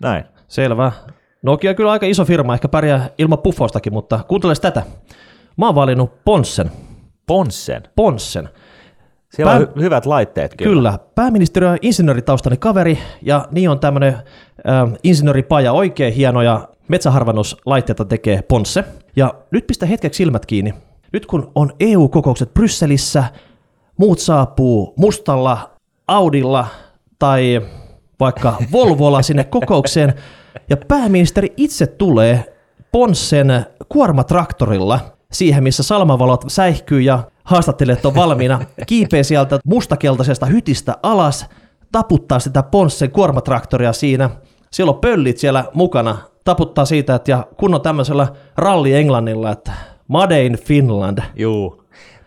näin. 0.02 0.24
Selvä. 0.48 0.92
Nokia 1.44 1.74
kyllä 1.74 1.92
aika 1.92 2.06
iso 2.06 2.26
firma, 2.26 2.54
ehkä 2.54 2.68
pärjää 2.68 3.10
ilman 3.18 3.40
puffaustakin, 3.40 3.94
mutta 3.94 4.20
kuunteles 4.28 4.60
tätä. 4.60 4.84
Mä 5.58 5.66
oon 5.66 5.76
valinnut 5.76 6.24
Ponssen. 6.26 6.72
Ponssen? 7.28 7.84
Ponssen. 7.96 8.50
Siellä 9.30 9.52
Pää... 9.52 9.60
on 9.60 9.68
hy- 9.68 9.82
hyvät 9.82 10.06
laitteet 10.06 10.56
kyllä. 10.56 10.74
Kyllä. 10.74 11.00
Pääministeri 11.16 11.66
on 11.66 11.78
insinööritaustainen 11.82 12.60
kaveri, 12.60 13.00
ja 13.22 13.48
niin 13.52 13.70
on 13.70 13.80
tämmöinen 13.80 14.14
äh, 14.14 14.94
insinööripaja, 15.04 15.72
oikein 15.72 16.14
hienoja 16.14 16.68
metsäharvennuslaitteita 16.88 18.06
tekee 18.06 18.42
Ponsse. 18.42 18.84
Ja 19.16 19.34
nyt 19.52 19.68
pistä 19.68 19.86
hetkeksi 19.86 20.18
silmät 20.18 20.46
kiinni. 20.46 20.74
Nyt 21.14 21.26
kun 21.26 21.52
on 21.56 21.74
EU-kokoukset 21.80 22.54
Brysselissä, 22.54 23.24
muut 23.98 24.20
saapuu 24.20 24.94
mustalla 24.98 25.71
Audilla 26.12 26.68
tai 27.20 27.62
vaikka 28.20 28.56
Volvolla 28.72 29.22
sinne 29.22 29.44
kokoukseen, 29.44 30.14
ja 30.70 30.78
pääministeri 30.78 31.54
itse 31.58 31.88
tulee 31.88 32.54
Ponssen 32.92 33.66
kuormatraktorilla 33.90 35.00
siihen, 35.32 35.64
missä 35.64 35.84
salmavalot 35.84 36.44
säihkyy 36.48 37.02
ja 37.02 37.24
haastattelijat 37.44 38.06
on 38.06 38.16
valmiina, 38.16 38.60
kiipee 38.88 39.24
sieltä 39.24 39.60
mustakeltaisesta 39.66 40.46
hytistä 40.46 40.96
alas, 41.04 41.46
taputtaa 41.92 42.40
sitä 42.40 42.64
Ponssen 42.64 43.12
kuormatraktoria 43.12 43.94
siinä, 43.94 44.30
siellä 44.72 44.92
on 44.92 45.00
pöllit 45.00 45.38
siellä 45.38 45.66
mukana, 45.74 46.18
taputtaa 46.44 46.86
siitä, 46.86 47.16
että 47.16 47.32
ja 47.32 47.48
kun 47.58 47.74
on 47.74 47.82
tämmöisellä 47.82 48.28
ralli 48.58 48.94
Englannilla, 48.94 49.52
että 49.52 49.72
Made 50.08 50.46
in 50.46 50.58
Finland. 50.58 51.20
Juu. 51.36 51.81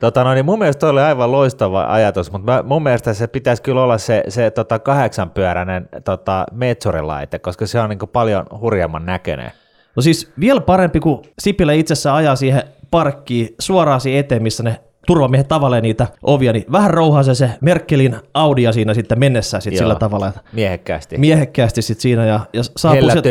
Tota, 0.05 0.25
no, 0.25 0.35
niin 0.35 0.45
mun 0.45 0.59
mielestä 0.59 0.81
toi 0.81 0.91
oli 0.91 1.01
aivan 1.01 1.33
loistava 1.33 1.85
ajatus, 1.89 2.33
mutta 2.33 2.53
mä, 2.53 2.63
mun 2.63 2.83
mielestä 2.83 3.15
se 3.15 3.27
pitäisi 3.27 3.63
kyllä 3.63 3.83
olla 3.83 3.99
se, 3.99 4.23
se 4.29 4.51
tota, 4.51 4.79
kahdeksanpyöräinen 4.79 5.89
tota, 6.05 6.47
metsurilaite, 6.53 7.39
koska 7.39 7.67
se 7.67 7.81
on 7.81 7.91
niin 7.91 7.99
paljon 8.13 8.47
hurjemman 8.61 9.07
näköinen. 9.07 9.51
No 9.97 10.03
siis 10.03 10.33
vielä 10.41 10.61
parempi, 10.61 11.01
kun 11.01 11.23
Sipilä 11.39 11.73
itsessä 11.73 12.15
ajaa 12.15 12.37
siihen 12.37 12.63
parkkiin 12.91 13.55
suoraan 13.59 14.01
siihen 14.01 14.21
eteen, 14.21 14.43
missä 14.43 14.63
ne 14.63 14.81
turvamiehet 15.07 15.49
tavalleen 15.49 15.83
niitä 15.83 16.07
ovia, 16.23 16.53
niin 16.53 16.65
vähän 16.73 16.91
rouhaa 16.91 17.23
se, 17.23 17.35
se 17.35 17.51
Merkelin 17.61 18.17
Audia 18.35 18.73
siinä 18.73 18.95
sitten 18.95 19.19
mennessä 19.19 19.61
sit 19.61 19.77
sillä 19.77 19.95
tavalla. 19.95 20.29
Että 20.29 20.41
miehekkäästi. 20.53 21.19
Miehekkäästi 21.19 21.83
sitten 21.83 22.03
siinä. 22.03 22.27
Ja, 22.27 22.41
ja 22.53 22.63
saapuu 22.77 23.11
sieltä, 23.11 23.29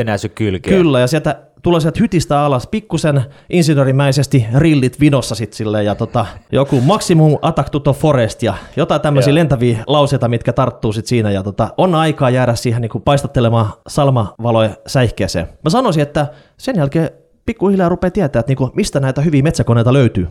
Kyllä, 0.77 0.99
ja 0.99 1.07
sieltä 1.07 1.39
tulee 1.63 1.79
sieltä 1.79 1.99
hytistä 1.99 2.39
alas, 2.39 2.67
pikkusen 2.67 3.25
insinöörimäisesti 3.49 4.45
rillit 4.55 4.99
vinossa 4.99 5.35
sit 5.35 5.53
sille, 5.53 5.83
ja 5.83 5.95
tota, 5.95 6.25
joku 6.51 6.81
maximum 6.81 7.37
attack 7.41 7.69
to 7.69 7.93
forest 7.93 8.43
ja 8.43 8.53
jotain 8.75 9.01
tämmöisiä 9.01 9.35
lentäviä 9.35 9.83
lauseita, 9.87 10.27
mitkä 10.27 10.53
tarttuu 10.53 10.93
sit 10.93 11.05
siinä 11.05 11.31
ja 11.31 11.43
tota, 11.43 11.69
on 11.77 11.95
aikaa 11.95 12.29
jäädä 12.29 12.55
siihen 12.55 12.81
niin 12.81 12.89
kuin 12.89 13.01
paistattelemaan 13.01 13.67
salmavaloja 13.87 14.69
säihkeeseen. 14.87 15.47
Mä 15.63 15.69
sanoisin, 15.69 16.03
että 16.03 16.27
sen 16.57 16.75
jälkeen 16.75 17.09
pikkuhiljaa 17.45 17.89
rupeaa 17.89 18.11
tietää, 18.11 18.39
että 18.39 18.49
niin 18.49 18.57
kuin, 18.57 18.71
mistä 18.75 18.99
näitä 18.99 19.21
hyviä 19.21 19.43
metsäkoneita 19.43 19.93
löytyy. 19.93 20.27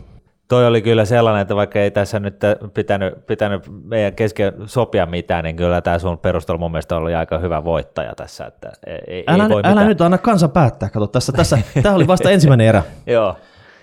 Toi 0.47 0.67
oli 0.67 0.81
kyllä 0.81 1.05
sellainen, 1.05 1.41
että 1.41 1.55
vaikka 1.55 1.79
ei 1.79 1.91
tässä 1.91 2.19
nyt 2.19 2.35
pitänyt, 2.73 3.25
pitänyt 3.27 3.63
meidän 3.83 4.13
kesken 4.13 4.53
sopia 4.65 5.05
mitään, 5.05 5.43
niin 5.43 5.55
kyllä 5.55 5.81
tämä 5.81 5.99
sun 5.99 6.17
perustelu 6.17 6.57
mun 6.57 6.71
mielestä 6.71 6.95
oli 6.95 7.15
aika 7.15 7.37
hyvä 7.37 7.63
voittaja 7.63 8.15
tässä. 8.15 8.45
Että 8.45 8.71
ei, 9.07 9.23
älä, 9.27 9.43
ei 9.43 9.49
voi 9.49 9.61
älä 9.63 9.71
mitään. 9.71 9.87
nyt 9.87 10.01
anna 10.01 10.17
kansa 10.17 10.47
päättää, 10.47 10.89
kato 10.89 11.07
tässä, 11.07 11.31
tässä 11.31 11.57
tämä 11.83 11.95
oli 11.95 12.07
vasta 12.07 12.31
ensimmäinen 12.31 12.67
erä. 12.67 12.83
Joo. 13.07 13.35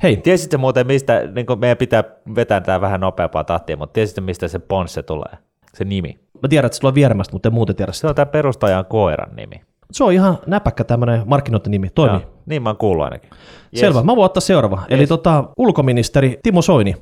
Hei, 0.03 0.17
Tiesitkö 0.17 0.59
muuten, 0.59 0.87
mistä, 0.87 1.23
niin 1.35 1.47
meidän 1.59 1.77
pitää 1.77 2.05
vetää 2.35 2.61
tämä 2.61 2.81
vähän 2.81 3.01
nopeampaa 3.01 3.45
tahtia, 3.45 3.77
mutta 3.77 3.93
tiesitkö, 3.93 4.21
mistä 4.21 4.49
se 4.49 4.59
Ponsse 4.59 5.03
tulee, 5.03 5.33
se 5.75 5.85
nimi? 5.85 6.21
mä 6.43 6.49
tiedän, 6.49 6.67
että 6.67 6.77
se 6.77 6.81
tulee 6.81 6.95
vieremästä, 6.95 7.33
mutta 7.33 7.49
en 7.49 7.53
muuten 7.53 7.77
tiedä 7.77 7.93
sitä. 7.93 8.01
Se 8.01 8.07
on 8.07 8.15
tämä 8.15 8.27
perustajan 8.27 8.87
koiran 8.87 9.37
nimi. 9.37 9.61
Se 9.93 10.05
on 10.05 10.13
ihan 10.13 10.39
näpäkkä 10.47 10.85
tämmöinen 10.85 11.23
markkinointinimi, 11.27 11.91
toimii. 11.91 12.21
Joo, 12.21 12.31
niin 12.47 12.63
mä 12.63 12.69
oon 12.69 12.77
kuullut 12.77 13.05
ainakin. 13.05 13.31
Yes. 13.33 13.81
Selvä, 13.81 14.03
mä 14.03 14.17
voin 14.17 14.27
ottaa 14.27 14.41
seuraava. 14.41 14.83
Eli 14.89 15.07
tota, 15.07 15.45
ulkoministeri 15.57 16.41
Timo 16.43 16.63
Soini. 16.63 16.95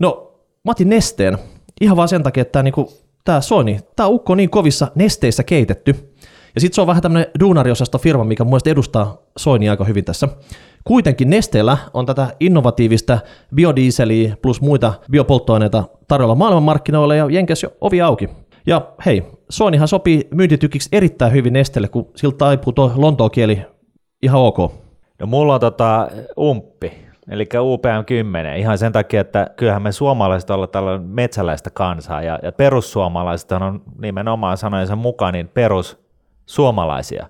No, 0.00 0.40
mä 0.64 0.70
otin 0.70 0.88
nesteen 0.88 1.38
ihan 1.80 1.96
vaan 1.96 2.08
sen 2.08 2.22
takia, 2.22 2.40
että 2.42 2.52
tämä 2.52 2.62
niinku, 2.62 2.92
tää 3.24 3.40
Soini, 3.40 3.80
tämä 3.96 4.06
ukko 4.06 4.32
on 4.32 4.36
niin 4.36 4.50
kovissa 4.50 4.88
nesteissä 4.94 5.42
keitetty. 5.42 6.14
Ja 6.54 6.60
sitten 6.60 6.74
se 6.74 6.80
on 6.80 6.86
vähän 6.86 7.02
tämmöinen 7.02 7.30
duunariosasto 7.40 7.98
firma, 7.98 8.24
mikä 8.24 8.44
mun 8.44 8.60
edustaa 8.66 9.16
Soini 9.36 9.68
aika 9.68 9.84
hyvin 9.84 10.04
tässä. 10.04 10.28
Kuitenkin 10.84 11.30
Nesteellä 11.30 11.78
on 11.94 12.06
tätä 12.06 12.28
innovatiivista 12.40 13.18
biodieseliä 13.54 14.36
plus 14.42 14.60
muita 14.60 14.94
biopolttoaineita 15.10 15.84
tarjolla 16.08 16.34
maailmanmarkkinoilla 16.34 17.14
ja 17.14 17.30
Jenkes 17.30 17.62
jo 17.62 17.72
ovi 17.80 18.00
auki. 18.00 18.28
Ja 18.66 18.88
hei, 19.06 19.22
Soinihan 19.50 19.88
sopii 19.88 20.28
myyntitykiksi 20.34 20.88
erittäin 20.92 21.32
hyvin 21.32 21.52
Nesteelle, 21.52 21.88
kun 21.88 22.10
siltä 22.16 22.36
taipuu 22.36 22.72
tuo 22.72 22.92
Lontoon 22.96 23.30
kieli 23.30 23.62
ihan 24.22 24.40
ok. 24.40 24.58
No 25.18 25.26
mulla 25.26 25.54
on 25.54 25.60
tota 25.60 26.08
umppi, 26.38 26.92
eli 27.28 27.44
UPM10, 27.44 28.58
ihan 28.58 28.78
sen 28.78 28.92
takia, 28.92 29.20
että 29.20 29.50
kyllähän 29.56 29.82
me 29.82 29.92
suomalaiset 29.92 30.50
ollaan 30.50 30.68
tällainen 30.68 31.08
metsäläistä 31.08 31.70
kansaa, 31.70 32.22
ja, 32.22 32.38
ja 32.42 32.52
perussuomalaiset 32.52 33.52
on 33.52 33.82
nimenomaan 33.98 34.56
sanojensa 34.56 34.96
mukaan 34.96 35.32
niin 35.34 35.48
perussuomalaisia. 35.48 37.26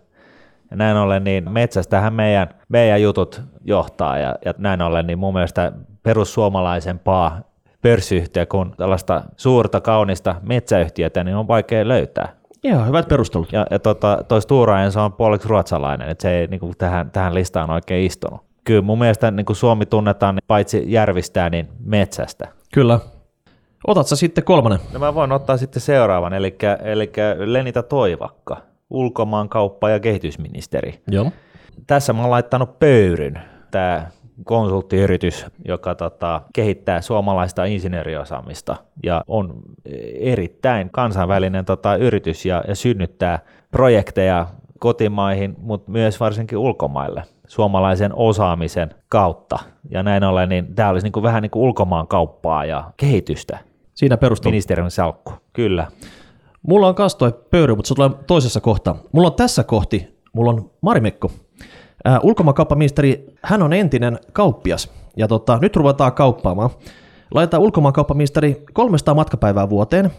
Ja 0.71 0.76
näin 0.76 0.97
ollen 0.97 1.25
niin 1.25 1.53
metsästähän 1.53 2.12
meidän, 2.12 2.49
meidän 2.69 3.03
jutut 3.03 3.43
johtaa, 3.64 4.19
ja, 4.19 4.35
ja 4.45 4.55
näin 4.59 4.83
ollen 4.83 5.07
niin 5.07 5.19
mun 5.19 5.35
mielestä 5.35 5.73
perussuomalaisempaa 6.03 7.41
pörssiyhtiö 7.85 8.47
kuin 8.47 8.71
tällaista 8.76 9.23
suurta, 9.37 9.81
kaunista 9.81 10.35
metsäyhtiötä, 10.43 11.25
niin 11.25 11.37
on 11.37 11.49
vaikea 11.49 11.88
löytää. 11.88 12.37
Ihan 12.62 12.87
hyvät 12.87 13.09
perustelut. 13.09 13.53
Ja, 13.53 13.67
ja 13.71 13.79
tota, 13.79 14.19
toi 14.29 14.43
Stura 14.43 14.83
Enso 14.83 15.05
on 15.05 15.12
puoliksi 15.12 15.49
ruotsalainen, 15.49 16.09
että 16.09 16.23
se 16.23 16.31
ei 16.31 16.47
niin 16.47 16.61
kuin 16.61 16.75
tähän, 16.79 17.11
tähän 17.11 17.35
listaan 17.35 17.71
oikein 17.71 18.07
istunut. 18.07 18.41
Kyllä 18.64 18.83
mun 18.83 18.99
mielestä 18.99 19.31
niin 19.31 19.47
kuin 19.47 19.57
Suomi 19.57 19.87
tunnetaan 19.87 20.35
niin 20.35 20.45
paitsi 20.47 20.85
järvistää, 20.87 21.50
niin 21.50 21.69
metsästä. 21.85 22.49
Kyllä. 22.75 23.00
Otat 23.87 24.07
sä 24.07 24.17
sitten 24.17 24.45
kolmannen. 24.45 24.81
No 24.93 24.99
mä 24.99 25.14
voin 25.14 25.33
ottaa 25.33 25.57
sitten 25.57 25.83
seuraavan, 25.83 26.33
eli, 26.33 26.57
eli 26.85 27.12
Lenita 27.38 27.83
Toivakka, 27.83 28.57
ulkomaankauppa- 28.91 29.91
ja 29.91 30.00
kehitysministeri. 30.00 31.03
Joo. 31.11 31.33
Tässä 31.87 32.12
mä 32.12 32.21
oon 32.21 32.31
laittanut 32.31 32.79
pöyryn, 32.79 33.41
tämä 33.71 34.07
konsulttiyritys, 34.45 35.47
joka 35.69 35.95
tota, 35.95 36.43
kehittää 36.55 37.00
suomalaista 37.00 37.64
insinööriosaamista 37.64 38.76
ja 39.03 39.25
on 39.29 39.62
erittäin 40.21 40.91
kansainvälinen 40.91 41.64
tota, 41.64 41.97
yritys 41.97 42.47
ja, 42.47 42.64
ja 42.69 42.75
synnyttää 42.75 43.38
projekteja 43.71 44.47
kotimaihin, 44.79 45.55
mutta 45.59 45.91
myös 45.91 46.21
varsinkin 46.21 46.59
ulkomaille 46.59 47.23
suomalaisen 47.47 48.14
osaamisen 48.14 48.95
kautta. 49.09 49.59
Ja 49.91 50.03
näin 50.03 50.25
ollen, 50.25 50.49
niin 50.49 50.75
tämä 50.75 50.88
olisi 50.88 51.05
niin 51.07 51.12
kuin 51.12 51.23
vähän 51.23 51.43
niin 51.43 51.50
kuin 51.50 51.62
ulkomaan 51.62 52.07
kauppaa 52.07 52.64
ja 52.64 52.91
kehitystä. 52.97 53.59
Siinä 53.95 54.17
perustelu. 54.17 54.50
Ministeriön 54.50 54.91
salkku, 54.91 55.33
kyllä. 55.53 55.87
Mulla 56.62 56.88
on 56.88 56.95
kans 56.95 57.17
toi 57.17 57.33
pöyry, 57.50 57.75
mutta 57.75 57.88
se 57.88 57.95
tulee 57.95 58.11
toisessa 58.26 58.61
kohtaa. 58.61 58.97
Mulla 59.12 59.29
on 59.29 59.35
tässä 59.35 59.64
kohti, 59.64 60.19
mulla 60.33 60.50
on 60.50 60.71
Marimekko. 60.81 61.31
Äh, 62.08 62.18
ulkomaankauppaministeri, 62.22 63.26
hän 63.42 63.62
on 63.62 63.72
entinen 63.72 64.18
kauppias. 64.32 64.90
Ja 65.16 65.28
tota, 65.28 65.58
nyt 65.62 65.76
ruvetaan 65.76 66.12
kauppaamaan. 66.12 66.70
Laitetaan 67.34 67.62
ulkomaankauppaministeri 67.62 68.64
300 68.72 69.14
matkapäivää 69.14 69.70
vuoteen. 69.70 70.10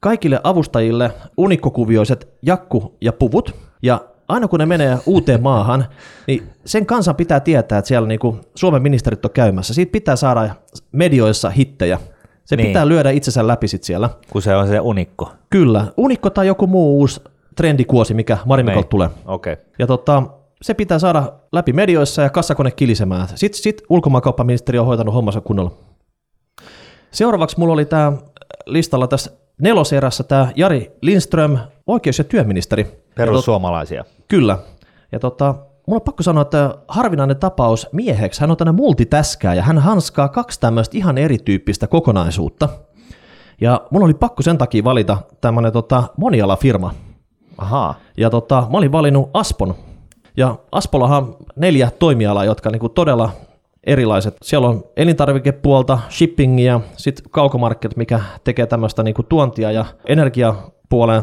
Kaikille 0.00 0.40
avustajille 0.44 1.10
unikkokuvioiset 1.36 2.28
jakku 2.42 2.96
ja 3.00 3.12
puvut. 3.12 3.54
Ja 3.82 4.00
aina 4.28 4.48
kun 4.48 4.58
ne 4.60 4.66
menee 4.66 4.98
uuteen 5.06 5.42
maahan, 5.42 5.84
niin 6.26 6.48
sen 6.64 6.86
kansan 6.86 7.16
pitää 7.16 7.40
tietää, 7.40 7.78
että 7.78 7.88
siellä 7.88 8.08
niinku 8.08 8.36
Suomen 8.54 8.82
ministerit 8.82 9.24
on 9.24 9.30
käymässä. 9.30 9.74
Siitä 9.74 9.92
pitää 9.92 10.16
saada 10.16 10.48
medioissa 10.92 11.50
hittejä. 11.50 11.98
Se 12.44 12.56
Niin. 12.56 12.66
pitää 12.66 12.88
lyödä 12.88 13.10
itsensä 13.10 13.46
läpi 13.46 13.68
sit 13.68 13.84
siellä. 13.84 14.10
Kun 14.30 14.42
se 14.42 14.56
on 14.56 14.68
se 14.68 14.80
unikko. 14.80 15.32
Kyllä, 15.50 15.84
unikko 15.96 16.30
tai 16.30 16.46
joku 16.46 16.66
muu 16.66 16.98
uusi 16.98 17.20
trendikuosi, 17.56 18.14
mikä 18.14 18.38
Marimikolta 18.44 18.84
Niin. 18.84 18.90
tulee. 18.90 19.08
Okei. 19.26 19.52
Okay. 19.52 19.64
Ja 19.78 19.86
tota, 19.86 20.22
se 20.62 20.74
pitää 20.74 20.98
saada 20.98 21.32
läpi 21.52 21.72
medioissa 21.72 22.22
ja 22.22 22.30
kassakone 22.30 22.70
kilisemään. 22.70 23.28
Sitten 23.34 23.62
sit 23.62 23.82
ulkomaankauppaministeri 23.88 24.78
on 24.78 24.86
hoitanut 24.86 25.14
hommansa 25.14 25.40
kunnolla. 25.40 25.70
Seuraavaksi 27.10 27.58
mulla 27.58 27.72
oli 27.74 27.84
tämä 27.84 28.12
listalla 28.66 29.06
tässä 29.06 29.30
neloserässä 29.60 30.24
tämä 30.24 30.52
Jari 30.56 30.92
Lindström, 31.02 31.58
oikeus- 31.86 32.18
ja 32.18 32.24
työministeri. 32.24 32.82
Ja 32.82 32.88
tot, 32.90 33.14
Perussuomalaisia. 33.14 34.04
kyllä. 34.28 34.58
Ja 35.12 35.18
tota, 35.18 35.54
mulla 35.86 36.00
on 36.00 36.04
pakko 36.04 36.22
sanoa, 36.22 36.42
että 36.42 36.74
harvinainen 36.88 37.36
tapaus 37.36 37.88
mieheksi, 37.92 38.40
hän 38.40 38.50
on 38.50 38.56
tänne 38.56 38.72
multitäskää 38.72 39.54
ja 39.54 39.62
hän 39.62 39.78
hanskaa 39.78 40.28
kaksi 40.28 40.60
tämmöistä 40.60 40.98
ihan 40.98 41.18
erityyppistä 41.18 41.86
kokonaisuutta. 41.86 42.68
Ja 43.60 43.80
mulla 43.90 44.04
oli 44.04 44.14
pakko 44.14 44.42
sen 44.42 44.58
takia 44.58 44.84
valita 44.84 45.18
tämmöinen 45.40 45.72
tota, 45.72 46.02
monialafirma, 46.16 46.94
Ahaa. 47.58 47.94
ja 48.16 48.30
tota, 48.30 48.66
mä 48.70 48.78
olin 48.78 48.92
valinnut 48.92 49.30
Aspon. 49.34 49.74
Ja 50.36 50.56
Aspollahan 50.72 51.22
on 51.22 51.36
neljä 51.56 51.90
toimialaa, 51.98 52.44
jotka 52.44 52.70
niinku 52.70 52.88
todella 52.88 53.30
erilaiset. 53.86 54.36
Siellä 54.42 54.68
on 54.68 54.84
elintarvikepuolta, 54.96 55.98
shippingia, 56.10 56.80
sitten 56.96 57.30
kaukomarkket, 57.30 57.96
mikä 57.96 58.20
tekee 58.44 58.66
tämmöistä 58.66 59.02
niinku 59.02 59.22
tuontia 59.22 59.72
ja 59.72 59.84
energiapuolen 60.06 61.22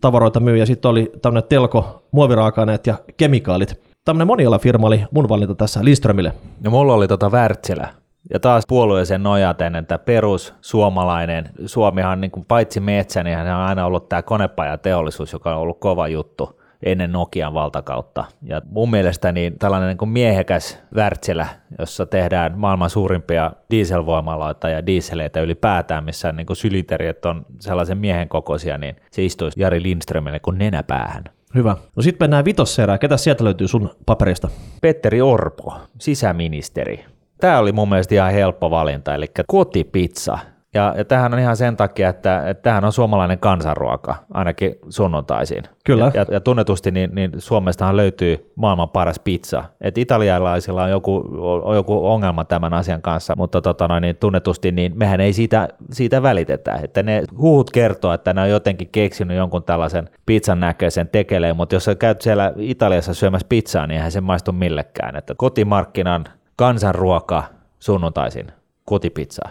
tavaroita 0.00 0.40
myy. 0.40 0.56
Ja 0.56 0.66
sitten 0.66 0.90
oli 0.90 1.12
tämmöinen 1.22 1.48
telko, 1.48 2.02
muoviraaka-aineet 2.12 2.86
ja 2.86 2.94
kemikaalit. 3.16 3.80
Tämmöinen 4.04 4.26
monialafirma 4.26 4.86
oli 4.86 5.04
mun 5.10 5.28
valinta 5.28 5.54
tässä 5.54 5.84
Lindströmille. 5.84 6.32
No 6.60 6.70
mulla 6.70 6.94
oli 6.94 7.08
tota 7.08 7.30
Wärtsilä. 7.30 7.88
Ja 8.32 8.40
taas 8.40 8.64
puolueeseen 8.68 9.22
nojaten, 9.22 9.76
että 9.76 9.98
perus 9.98 10.54
suomalainen, 10.60 11.50
Suomihan 11.66 12.20
niin 12.20 12.30
kuin 12.30 12.44
paitsi 12.44 12.80
metsä, 12.80 13.22
niin 13.22 13.36
hän 13.36 13.46
on 13.46 13.66
aina 13.66 13.86
ollut 13.86 14.08
tämä 14.08 14.22
konepajateollisuus, 14.22 15.32
joka 15.32 15.54
on 15.54 15.60
ollut 15.60 15.80
kova 15.80 16.08
juttu 16.08 16.60
ennen 16.82 17.12
Nokian 17.12 17.54
valtakautta. 17.54 18.24
Ja 18.42 18.62
mun 18.70 18.90
mielestä 18.90 19.32
niin 19.32 19.58
tällainen 19.58 19.88
niin 19.88 19.98
kuin 19.98 20.08
miehekäs 20.08 20.78
Wärtsilä, 20.94 21.46
jossa 21.78 22.06
tehdään 22.06 22.58
maailman 22.58 22.90
suurimpia 22.90 23.52
dieselvoimaloita 23.70 24.68
ja 24.68 24.86
dieseleitä 24.86 25.40
ylipäätään, 25.40 26.04
missä 26.04 26.32
niin 26.32 26.46
kuin 26.46 26.56
syliteriet 26.56 27.24
on 27.24 27.46
sellaisen 27.60 27.98
miehen 27.98 28.28
kokoisia, 28.28 28.78
niin 28.78 28.96
se 29.10 29.24
istuisi 29.24 29.60
Jari 29.60 29.82
Lindströmille 29.82 30.40
kuin 30.40 30.58
nenäpäähän. 30.58 31.24
Hyvä. 31.54 31.76
No 31.96 32.02
sitten 32.02 32.24
mennään 32.24 32.44
vitosserään. 32.44 32.98
Ketä 32.98 33.16
sieltä 33.16 33.44
löytyy 33.44 33.68
sun 33.68 33.90
paperista? 34.06 34.48
Petteri 34.80 35.20
Orpo, 35.20 35.78
sisäministeri. 35.98 37.04
Tämä 37.40 37.58
oli 37.58 37.72
mun 37.72 37.88
mielestä 37.88 38.14
ihan 38.14 38.32
helppo 38.32 38.70
valinta, 38.70 39.14
eli 39.14 39.26
kotipizza. 39.46 40.38
Ja, 40.76 40.94
ja 40.96 41.04
tämähän 41.04 41.34
on 41.34 41.40
ihan 41.40 41.56
sen 41.56 41.76
takia, 41.76 42.08
että, 42.08 42.48
että 42.48 42.62
tämähän 42.62 42.84
on 42.84 42.92
suomalainen 42.92 43.38
kansanruoka, 43.38 44.14
ainakin 44.34 44.74
sunnuntaisin. 44.88 45.62
Kyllä. 45.84 46.10
Ja, 46.14 46.26
ja 46.30 46.40
tunnetusti 46.40 46.90
niin, 46.90 47.10
niin 47.14 47.30
Suomestahan 47.38 47.96
löytyy 47.96 48.52
maailman 48.56 48.88
paras 48.88 49.18
pizza. 49.18 49.64
Et 49.80 49.98
italialaisilla 49.98 50.82
on 50.82 50.90
joku, 50.90 51.24
on 51.62 51.76
joku 51.76 52.06
ongelma 52.06 52.44
tämän 52.44 52.74
asian 52.74 53.02
kanssa, 53.02 53.34
mutta 53.36 53.62
tota 53.62 53.88
noin, 53.88 54.02
niin 54.02 54.16
tunnetusti 54.16 54.72
niin 54.72 54.92
mehän 54.96 55.20
ei 55.20 55.32
siitä, 55.32 55.68
siitä 55.92 56.22
välitetä. 56.22 56.80
Että 56.82 57.02
ne 57.02 57.22
huhut 57.38 57.70
kertoo, 57.70 58.12
että 58.12 58.34
ne 58.34 58.42
on 58.42 58.50
jotenkin 58.50 58.88
keksinyt 58.92 59.36
jonkun 59.36 59.64
tällaisen 59.64 60.08
pizzan 60.26 60.60
näköisen 60.60 61.08
tekeleen, 61.08 61.56
mutta 61.56 61.74
jos 61.74 61.84
sä 61.84 61.94
käyt 61.94 62.20
siellä 62.20 62.52
Italiassa 62.56 63.14
syömässä 63.14 63.46
pizzaa, 63.48 63.86
niin 63.86 63.96
eihän 63.96 64.12
se 64.12 64.20
maistu 64.20 64.52
millekään. 64.52 65.16
Että 65.16 65.34
kotimarkkinan 65.36 66.24
kansanruoka 66.56 67.44
sunnuntaisin, 67.78 68.46
kotipizza. 68.84 69.48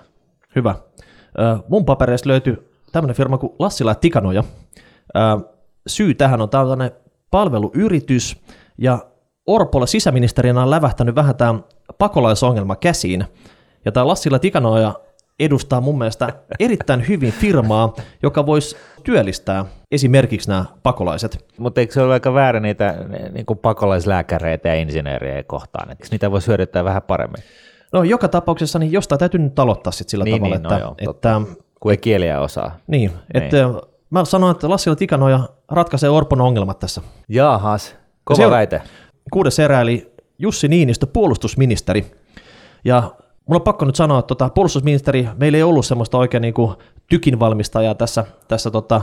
Hyvä. 0.56 0.76
Mun 1.70 1.86
papereista 1.86 2.30
löytyy 2.30 2.72
tämmöinen 2.92 3.16
firma 3.16 3.38
kuin 3.38 3.54
Lassila 3.60 3.92
ja 3.92 3.96
Tikanoja. 3.96 4.44
Syy 5.88 6.14
tähän 6.14 6.42
on 6.42 6.50
tällainen 6.50 6.92
palveluyritys, 7.32 8.44
ja 8.78 9.00
Orpolle 9.48 9.88
sisäministerinä 9.88 10.64
on 10.64 10.70
lävähtänyt 10.70 11.16
vähän 11.16 11.36
tämä 11.36 11.60
pakolaisongelma 11.98 12.76
käsiin. 12.76 13.26
Ja 13.86 13.92
tämä 13.92 14.08
Lassila 14.08 14.40
Tikanoja 14.40 14.94
edustaa 15.40 15.82
mun 15.82 15.98
mielestä 15.98 16.34
erittäin 16.60 17.08
hyvin 17.08 17.32
firmaa, 17.34 17.94
joka 18.24 18.46
voisi 18.46 18.76
työllistää 19.04 19.66
esimerkiksi 19.92 20.50
nämä 20.50 20.66
pakolaiset. 20.84 21.46
Mutta 21.58 21.82
eikö 21.82 21.94
se 21.94 22.02
ole 22.02 22.14
aika 22.14 22.34
väärin 22.34 22.64
niitä 22.64 22.96
niin 23.32 23.46
kuin 23.46 23.60
pakolaislääkäreitä 23.60 24.70
ja 24.70 24.76
insinöörejä 24.76 25.44
kohtaan? 25.44 25.90
Eikö 25.90 26.08
niitä 26.12 26.32
voisi 26.32 26.48
hyödyttää 26.48 26.84
vähän 26.84 27.02
paremmin? 27.02 27.44
No 27.94 28.04
joka 28.04 28.28
tapauksessa 28.28 28.80
niin 28.80 28.92
jostain 28.92 29.20
täytyy 29.20 29.40
nyt 29.40 29.60
aloittaa 29.60 29.92
sit 29.92 30.10
sillä 30.10 30.24
Niin, 30.24 30.36
tavalla, 30.38 30.56
niin, 30.56 30.64
no 30.64 30.70
että, 30.70 30.86
joo, 31.04 31.12
että 31.14 31.42
Kun 31.80 31.92
ei 31.92 31.98
kieliä 31.98 32.42
osaa. 32.42 32.76
niin, 32.88 33.12
että 33.34 33.58
mä 34.10 34.26
sanoin, 34.26 34.52
että 34.52 34.70
Lassila 34.70 34.96
Tikanoja 34.96 35.40
ratkaisee 35.72 36.10
Orpon 36.10 36.42
ongelmat 36.42 36.80
tässä. 36.80 37.02
Jaahas, 37.30 37.96
kova 38.24 38.46
on- 38.46 38.52
väite. 38.52 38.82
Kuudes 39.34 39.60
erä, 39.60 39.82
eli 39.82 40.12
Jussi 40.40 40.68
Niinistö, 40.68 41.08
puolustusministeri. 41.08 42.12
Ja 42.86 43.02
mulla 43.48 43.60
on 43.60 43.62
pakko 43.62 43.86
nyt 43.86 43.96
sanoa, 43.96 44.20
että 44.20 44.28
tota, 44.28 44.50
puolustusministeri, 44.50 45.28
meillä 45.38 45.56
ei 45.56 45.64
ollut 45.64 45.86
semmoista 45.86 46.18
oikein 46.18 46.42
niin 46.42 46.54
kuin 46.54 46.76
tykinvalmistajaa 47.10 47.96
tässä, 47.96 48.26
tässä 48.48 48.72
tota 48.72 49.02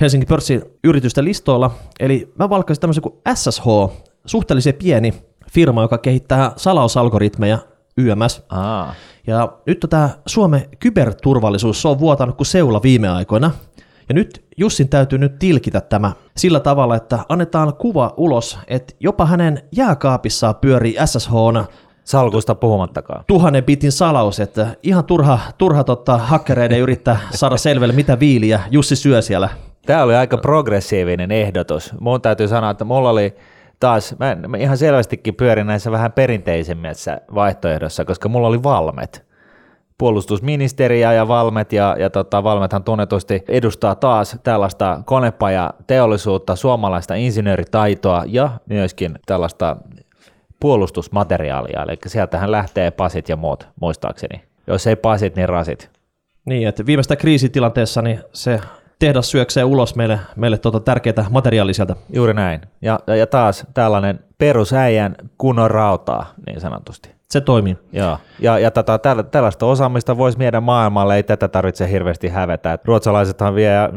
Helsingin 0.00 0.28
pörssin 0.28 0.62
yritysten 0.84 1.24
listoilla. 1.24 1.70
Eli 2.00 2.32
mä 2.38 2.50
valkkasin 2.50 2.80
tämmöisen 2.80 3.02
kuin 3.02 3.14
SSH, 3.34 3.64
suhteellisen 4.26 4.74
pieni 4.74 5.14
firma, 5.52 5.82
joka 5.82 5.98
kehittää 5.98 6.52
salausalgoritmeja 6.56 7.58
YMS. 7.98 8.42
Aa. 8.48 8.94
Ja 9.26 9.52
nyt 9.66 9.86
tämä 9.90 10.10
Suomen 10.26 10.62
kyberturvallisuus 10.78 11.82
se 11.82 11.88
on 11.88 11.98
vuotanut 11.98 12.36
kuin 12.36 12.46
seula 12.46 12.82
viime 12.82 13.08
aikoina. 13.08 13.50
Ja 14.08 14.14
nyt 14.14 14.44
Jussin 14.56 14.88
täytyy 14.88 15.18
nyt 15.18 15.38
tilkitä 15.38 15.80
tämä 15.80 16.12
sillä 16.36 16.60
tavalla, 16.60 16.96
että 16.96 17.18
annetaan 17.28 17.74
kuva 17.74 18.14
ulos, 18.16 18.58
että 18.68 18.94
jopa 19.00 19.26
hänen 19.26 19.62
jääkaapissaan 19.72 20.54
pyörii 20.56 20.96
SSH 21.04 21.32
Salkusta 22.04 22.54
puhumattakaan. 22.54 23.24
tuhannen 23.26 23.64
bitin 23.64 23.92
salaus, 23.92 24.40
että 24.40 24.66
ihan 24.82 25.04
turha, 25.04 25.38
turha 25.58 25.84
totta, 25.84 26.18
hakkereiden 26.18 26.80
yrittää 26.80 27.18
saada 27.30 27.56
selville, 27.56 27.94
mitä 27.94 28.20
viiliä 28.20 28.60
Jussi 28.70 28.96
syö 28.96 29.22
siellä. 29.22 29.48
Tämä 29.86 30.02
oli 30.02 30.14
aika 30.14 30.36
progressiivinen 30.36 31.32
ehdotus. 31.32 31.92
Mun 32.00 32.20
täytyy 32.20 32.48
sanoa, 32.48 32.70
että 32.70 32.84
mulla 32.84 33.10
oli 33.10 33.34
taas, 33.80 34.14
mä, 34.18 34.36
mä 34.48 34.56
ihan 34.56 34.78
selvästikin 34.78 35.34
pyörin 35.34 35.66
näissä 35.66 35.90
vähän 35.90 36.12
perinteisemmissä 36.12 37.20
vaihtoehdossa, 37.34 38.04
koska 38.04 38.28
mulla 38.28 38.48
oli 38.48 38.62
valmet. 38.62 39.26
Puolustusministeriä 39.98 41.12
ja 41.12 41.28
Valmet, 41.28 41.72
ja, 41.72 41.96
ja 41.98 42.10
tota, 42.10 42.44
Valmethan 42.44 42.84
tunnetusti 42.84 43.44
edustaa 43.48 43.94
taas 43.94 44.36
tällaista 44.42 45.02
konepaja 45.04 45.74
teollisuutta, 45.86 46.56
suomalaista 46.56 47.14
insinööritaitoa 47.14 48.24
ja 48.26 48.50
myöskin 48.66 49.18
tällaista 49.26 49.76
puolustusmateriaalia, 50.60 51.82
eli 51.82 51.98
sieltähän 52.06 52.50
lähtee 52.50 52.90
pasit 52.90 53.28
ja 53.28 53.36
muut, 53.36 53.68
muistaakseni. 53.80 54.42
Jos 54.66 54.86
ei 54.86 54.96
pasit, 54.96 55.36
niin 55.36 55.48
rasit. 55.48 55.90
Niin, 56.44 56.68
että 56.68 56.86
viimeistä 56.86 57.16
kriisitilanteessa 57.16 58.02
niin 58.02 58.20
se 58.32 58.60
tehdas 58.98 59.30
syöksee 59.30 59.64
ulos 59.64 59.96
meille, 59.96 60.20
meille 60.36 60.58
tuota 60.58 60.80
tärkeää 60.80 61.26
materiaalia 61.30 61.74
sieltä. 61.74 61.96
Juuri 62.12 62.34
näin. 62.34 62.60
Ja, 62.82 62.98
ja 63.18 63.26
taas 63.26 63.66
tällainen 63.74 64.20
perusäijän 64.38 65.16
kunnon 65.38 65.70
rautaa, 65.70 66.26
niin 66.46 66.60
sanotusti. 66.60 67.16
Se 67.30 67.40
toimii. 67.40 67.76
Joo. 67.92 68.18
Ja, 68.40 68.58
ja 68.58 68.70
tätä, 68.70 68.98
tällä, 68.98 69.22
tällaista 69.22 69.66
osaamista 69.66 70.16
voisi 70.16 70.38
viedä 70.38 70.60
maailmalle, 70.60 71.16
ei 71.16 71.22
tätä 71.22 71.48
tarvitse 71.48 71.90
hirveästi 71.90 72.28
hävetä. 72.28 72.72
Et 72.72 72.84
ruotsalaisethan 72.84 73.54
vie 73.54 73.72
ja 73.72 73.90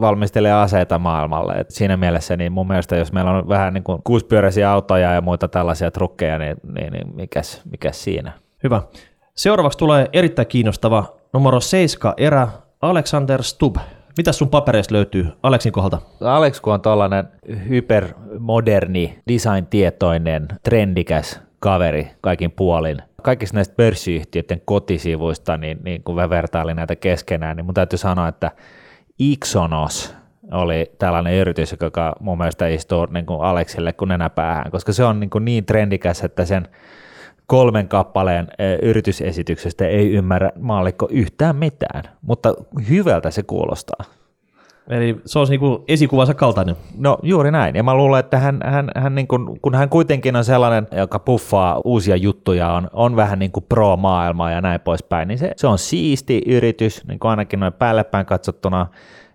valmistelee 0.00 0.52
aseita 0.52 0.98
maailmalle. 0.98 1.52
Et 1.52 1.70
siinä 1.70 1.96
mielessä 1.96 2.36
niin 2.36 2.52
mun 2.52 2.68
mielestä, 2.68 2.96
jos 2.96 3.12
meillä 3.12 3.30
on 3.30 3.48
vähän 3.48 3.74
niin 3.74 3.84
kuin 3.84 4.02
kuuspyöräisiä 4.04 4.70
autoja 4.70 5.12
ja 5.12 5.20
muita 5.20 5.48
tällaisia 5.48 5.90
trukkeja, 5.90 6.38
niin, 6.38 6.56
niin, 6.74 6.92
niin 6.92 7.14
mikäs, 7.14 7.62
mikäs 7.70 8.04
siinä? 8.04 8.32
Hyvä. 8.62 8.82
Seuraavaksi 9.34 9.78
tulee 9.78 10.08
erittäin 10.12 10.48
kiinnostava 10.48 11.04
numero 11.32 11.60
7 11.60 12.14
erä, 12.16 12.48
Alexander 12.82 13.42
Stubb. 13.42 13.76
Mitä 14.16 14.32
sun 14.32 14.48
papereista 14.48 14.94
löytyy 14.94 15.26
Aleksin 15.42 15.72
kohdalta? 15.72 15.98
Alex, 16.20 16.60
kun 16.60 16.72
on 16.72 16.80
tällainen 16.80 17.24
hypermoderni, 17.68 19.18
design-tietoinen, 19.28 20.48
trendikäs 20.62 21.40
kaveri 21.60 22.10
kaikin 22.20 22.50
puolin, 22.50 22.98
kaikista 23.22 23.54
näistä 23.56 23.74
pörssiyhtiöiden 23.74 24.62
kotisivuista, 24.64 25.56
niin, 25.56 25.78
niin 25.84 26.02
kun 26.02 26.14
mä 26.14 26.30
vertailin 26.30 26.76
näitä 26.76 26.96
keskenään, 26.96 27.56
niin 27.56 27.64
mun 27.64 27.74
täytyy 27.74 27.98
sanoa, 27.98 28.28
että 28.28 28.50
Ixonos 29.18 30.14
oli 30.52 30.92
tällainen 30.98 31.34
yritys, 31.34 31.76
joka 31.80 32.16
mun 32.20 32.38
mielestä 32.38 32.66
istuu 32.68 33.06
niin 33.06 33.26
kuin 33.26 33.42
Aleksille 33.42 33.92
kuin 33.92 34.08
nenäpäähän, 34.08 34.70
koska 34.70 34.92
se 34.92 35.04
on 35.04 35.20
niin, 35.20 35.30
kuin 35.30 35.44
niin 35.44 35.66
trendikäs, 35.66 36.24
että 36.24 36.44
sen 36.44 36.68
kolmen 37.46 37.88
kappaleen 37.88 38.48
eh, 38.58 38.78
yritysesityksestä 38.82 39.86
ei 39.86 40.12
ymmärrä 40.12 40.50
maallikko 40.58 41.08
yhtään 41.10 41.56
mitään, 41.56 42.02
mutta 42.22 42.54
hyvältä 42.88 43.30
se 43.30 43.42
kuulostaa. 43.42 44.04
Eli 44.88 45.20
se 45.26 45.38
on 45.38 45.46
niinku 45.48 45.84
esikuvansa 45.88 46.34
kaltainen. 46.34 46.76
No 46.98 47.18
juuri 47.22 47.50
näin, 47.50 47.76
ja 47.76 47.82
mä 47.82 47.94
luulen, 47.94 48.20
että 48.20 48.38
hän, 48.38 48.60
hän, 48.64 48.90
hän 48.96 49.14
niin 49.14 49.28
kuin, 49.28 49.60
kun 49.60 49.74
hän 49.74 49.88
kuitenkin 49.88 50.36
on 50.36 50.44
sellainen, 50.44 50.86
joka 50.96 51.18
puffaa 51.18 51.80
uusia 51.84 52.16
juttuja, 52.16 52.72
on, 52.72 52.90
on 52.92 53.16
vähän 53.16 53.38
niin 53.38 53.52
kuin 53.52 53.64
pro-maailmaa 53.68 54.50
ja 54.50 54.60
näin 54.60 54.80
poispäin, 54.80 55.28
niin 55.28 55.38
se, 55.38 55.52
se 55.56 55.66
on 55.66 55.78
siisti 55.78 56.42
yritys, 56.46 57.06
niin 57.06 57.18
kuin 57.18 57.30
ainakin 57.30 57.60
noin 57.60 57.72
päälle 57.72 58.04
päin 58.04 58.26
katsottuna, 58.26 58.86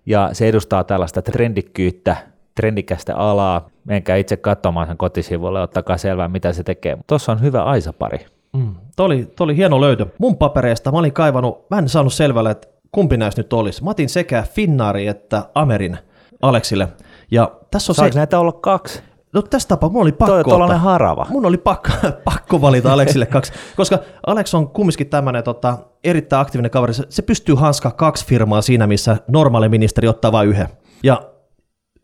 ja 0.05 0.29
se 0.33 0.47
edustaa 0.47 0.83
tällaista 0.83 1.21
trendikkyyttä, 1.21 2.17
trendikästä 2.57 3.15
alaa. 3.15 3.69
Menkää 3.83 4.15
itse 4.15 4.37
katsomaan 4.37 4.87
sen 4.87 4.97
kotisivulle, 4.97 5.61
ottakaa 5.61 5.97
selvää, 5.97 6.27
mitä 6.27 6.53
se 6.53 6.63
tekee. 6.63 6.97
Tuossa 7.07 7.31
on 7.31 7.41
hyvä 7.41 7.63
Aisa-pari. 7.63 8.25
Mm. 8.53 8.75
Tuo 8.95 9.05
oli, 9.05 9.25
toi 9.35 9.45
oli 9.45 9.55
hieno 9.55 9.81
löytö. 9.81 10.05
Mun 10.19 10.37
papereista 10.37 10.91
mä 10.91 10.97
olin 10.97 11.13
kaivannut, 11.13 11.69
mä 11.69 11.77
en 11.77 11.89
saanut 11.89 12.13
selvälle, 12.13 12.51
että 12.51 12.67
kumpi 12.91 13.17
näistä 13.17 13.41
nyt 13.41 13.53
olisi. 13.53 13.83
Mä 13.83 13.89
otin 13.89 14.09
sekä 14.09 14.43
Finnaari 14.53 15.07
että 15.07 15.43
Amerin 15.55 15.97
Aleksille. 16.41 16.87
Ja 17.31 17.51
tässä 17.71 17.91
on 17.91 17.95
Saiko 17.95 18.13
se, 18.13 18.19
näitä 18.19 18.39
olla 18.39 18.51
kaksi? 18.51 19.01
no 19.33 19.41
tässä 19.41 19.67
tapaa 19.67 19.89
mulla 19.89 20.01
oli 20.01 20.11
Toi 20.11 20.17
pakko 20.17 20.35
on 20.35 20.43
tuollainen 20.43 20.77
ottaa. 20.77 20.91
harava. 20.91 21.25
Mun 21.29 21.45
oli 21.45 21.57
pakko, 21.57 21.89
pakko 22.33 22.61
valita 22.61 22.93
Aleksille 22.93 23.25
kaksi, 23.25 23.53
koska 23.75 23.99
Alex 24.27 24.53
on 24.53 24.69
kumminkin 24.69 25.09
tämmöinen 25.09 25.43
tota, 25.43 25.77
erittäin 26.03 26.41
aktiivinen 26.41 26.71
kaveri. 26.71 26.93
Se, 26.93 27.03
se 27.09 27.21
pystyy 27.21 27.55
hanskaa 27.55 27.91
kaksi 27.91 28.25
firmaa 28.25 28.61
siinä, 28.61 28.87
missä 28.87 29.17
normaali 29.27 29.69
ministeri 29.69 30.07
ottaa 30.07 30.31
vain 30.31 30.49
yhden. 30.49 30.67
Ja 31.03 31.21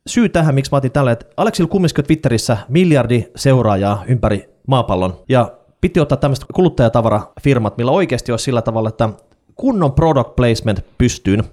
syy 0.07 0.29
tähän, 0.29 0.55
miksi 0.55 0.71
mä 0.71 0.77
otin 0.77 0.91
tällä, 0.91 1.11
että 1.11 1.25
Aleksilla 1.37 1.69
kumminkin 1.69 2.05
Twitterissä 2.05 2.57
miljardi 2.67 3.25
seuraajaa 3.35 4.03
ympäri 4.07 4.49
maapallon. 4.67 5.23
Ja 5.29 5.51
piti 5.81 5.99
ottaa 5.99 6.17
tämmöistä 6.17 6.45
kuluttajatavarafirmat, 6.53 7.77
millä 7.77 7.91
oikeasti 7.91 8.31
olisi 8.31 8.43
sillä 8.43 8.61
tavalla, 8.61 8.89
että 8.89 9.09
kunnon 9.55 9.93
product 9.93 10.35
placement 10.35 10.85
pystyyn. 10.97 11.43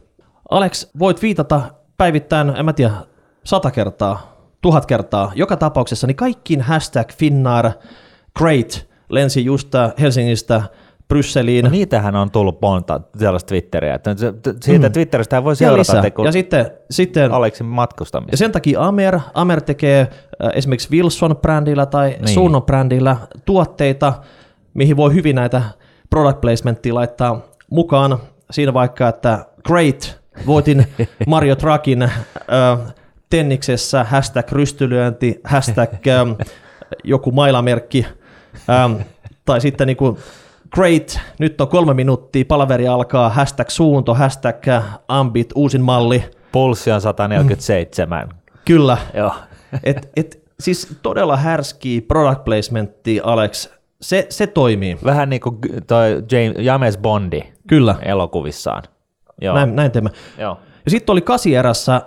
Alex, 0.51 0.87
voit 0.99 1.23
viitata 1.23 1.61
päivittäin, 1.97 2.57
en 2.57 2.65
mä 2.65 2.73
tiedä, 2.73 2.93
sata 3.45 3.71
kertaa, 3.71 4.37
tuhat 4.63 4.87
kertaa, 4.87 5.33
joka 5.35 5.57
tapauksessa, 5.57 6.07
niin 6.07 6.17
kaikkiin 6.17 6.61
hashtag 6.61 7.13
Finnair, 7.13 7.71
great, 8.39 8.89
lensi 9.09 9.45
just 9.45 9.69
Helsingistä 10.01 10.63
Brysseliin. 11.11 11.65
No 11.65 11.71
niitähän 11.71 12.17
on 12.17 12.31
tullut 12.31 12.61
monta 12.63 13.01
sellaista 13.19 13.49
Twitteriä. 13.49 13.95
Että 13.95 14.11
siitä 14.61 14.89
mm. 14.89 14.93
Twitteristä 14.93 15.45
voi 15.45 15.53
ja, 15.53 15.57
seurata, 15.57 15.97
että 15.97 16.11
kun 16.11 16.25
ja 16.25 16.33
sitten, 16.33 16.71
sitten 16.91 17.33
Aleksin 17.33 17.65
ja 17.67 17.71
matkustamista. 17.71 18.37
sen 18.37 18.53
takia 18.53 18.81
Amer, 18.87 19.19
Amer 19.35 19.61
tekee 19.61 20.01
äh, 20.01 20.51
esimerkiksi 20.55 20.89
Wilson-brändillä 20.91 21.87
tai 21.87 22.09
Niin. 22.09 22.25
niin. 22.25 22.35
Suunno-brändillä 22.35 23.17
tuotteita, 23.45 24.13
mihin 24.75 24.97
voi 24.97 25.15
hyvin 25.15 25.37
näitä 25.37 25.63
product 26.11 26.41
placementtia 26.41 26.95
laittaa 26.95 27.41
mukaan. 27.71 28.19
Siinä 28.51 28.75
vaikka, 28.75 29.09
että 29.09 29.47
great, 29.67 30.21
voitin 30.47 30.87
Mario 31.27 31.57
Truckin 31.57 32.03
äh, 32.03 32.11
tenniksessä, 33.31 34.05
hashtag 34.05 34.53
rystylyönti, 34.53 35.41
hashtag 35.45 35.91
ähm, 36.09 36.31
joku 37.05 37.33
mailamerkki, 37.33 38.07
ähm, 38.71 38.93
tai 39.45 39.61
sitten 39.61 39.87
niinku 39.87 40.19
great, 40.71 41.19
nyt 41.39 41.61
on 41.61 41.69
kolme 41.69 41.95
minuuttia, 41.95 42.45
palaveri 42.45 42.89
alkaa, 42.89 43.29
hashtag 43.31 43.69
suunto, 43.69 44.15
hashtag 44.15 44.69
äh, 44.69 44.99
ambit, 45.09 45.53
uusin 45.55 45.83
malli, 45.83 46.25
Pulssi 46.53 46.91
on 46.93 47.01
147. 47.01 48.29
kyllä, 48.65 48.99
Joo. 49.15 49.33
et, 49.85 50.11
et, 50.17 50.41
siis 50.61 50.97
todella 51.03 51.37
härski 51.37 52.01
product 52.01 52.45
placementti, 52.45 53.21
Alex. 53.25 53.69
Se, 54.01 54.27
se 54.29 54.47
toimii. 54.47 54.99
Vähän 55.05 55.31
niin 55.31 55.41
kuin 55.41 55.59
toi 55.87 56.11
James, 56.33 56.57
James 56.59 56.99
Bondi 56.99 57.43
Kyllä, 57.67 57.95
elokuvissaan. 58.03 58.83
Joo. 59.41 59.55
näin, 59.55 59.77
näin 59.77 59.91
teemme. 59.91 60.11
Joo. 60.39 60.59
Ja 60.85 60.91
sitten 60.91 61.13
oli 61.13 61.21
kasierässä 61.21 62.03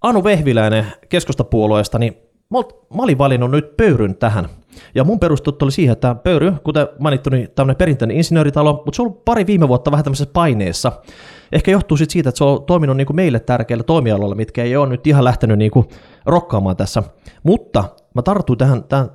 Anu 0.00 0.24
Vehviläinen 0.24 0.86
keskustapuolueesta, 1.08 1.98
niin 1.98 2.16
mä, 2.50 3.02
olin 3.02 3.18
valinnut 3.18 3.50
nyt 3.50 3.76
pöyryn 3.76 4.16
tähän. 4.16 4.48
Ja 4.94 5.04
mun 5.04 5.20
perustuttu 5.20 5.64
oli 5.64 5.72
siihen, 5.72 5.92
että 5.92 6.14
pöyry, 6.14 6.52
kuten 6.64 6.88
mainittu, 6.98 7.30
niin 7.30 7.48
tämmöinen 7.54 7.76
perinteinen 7.76 8.16
insinööritalo, 8.16 8.72
mutta 8.72 8.96
se 8.96 9.02
on 9.02 9.08
ollut 9.08 9.24
pari 9.24 9.46
viime 9.46 9.68
vuotta 9.68 9.90
vähän 9.90 10.04
tämmöisessä 10.04 10.30
paineessa. 10.32 10.92
Ehkä 11.52 11.70
johtuu 11.70 11.96
sit 11.96 12.10
siitä, 12.10 12.28
että 12.28 12.38
se 12.38 12.44
on 12.44 12.64
toiminut 12.64 12.96
niin 12.96 13.06
kuin 13.06 13.16
meille 13.16 13.40
tärkeillä 13.40 13.84
toimialoilla, 13.84 14.34
mitkä 14.34 14.62
ei 14.62 14.76
ole 14.76 14.88
nyt 14.88 15.06
ihan 15.06 15.24
lähtenyt 15.24 15.58
niin 15.58 15.70
kuin 15.70 15.88
rokkaamaan 16.26 16.76
tässä. 16.76 17.02
Mutta 17.42 17.84
mä 18.14 18.22
tartuin 18.22 18.58
tähän, 18.58 18.84
tähän 18.84 19.10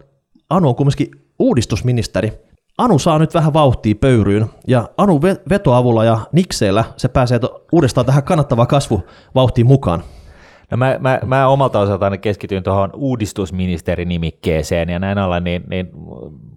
Anu 0.50 0.70
on 0.70 0.76
kumminkin 0.76 1.12
uudistusministeri. 1.40 2.32
Anu 2.78 3.00
saa 3.00 3.20
nyt 3.20 3.34
vähän 3.34 3.54
vauhtia 3.54 3.96
pöyryyn, 3.96 4.46
ja 4.68 4.90
Anu 4.98 5.18
ve- 5.18 5.42
vetoavulla 5.50 6.04
ja 6.04 6.20
nikseillä 6.32 6.84
se 6.98 7.08
pääsee 7.08 7.40
uudestaan 7.72 8.06
tähän 8.06 8.24
kannattavaan 8.24 8.68
kasvuvauhtiin 8.68 9.68
mukaan. 9.68 10.04
No 10.72 10.78
mä, 10.78 10.96
mä, 11.00 11.20
mä 11.26 11.48
omalta 11.48 11.80
osaltani 11.80 12.18
keskityin 12.18 12.64
tuohon 12.64 12.90
uudistusministerinimikkeeseen 12.94 14.90
ja 14.90 15.00
näin 15.00 15.18
ollen, 15.18 15.44
niin, 15.44 15.64
niin 15.70 15.90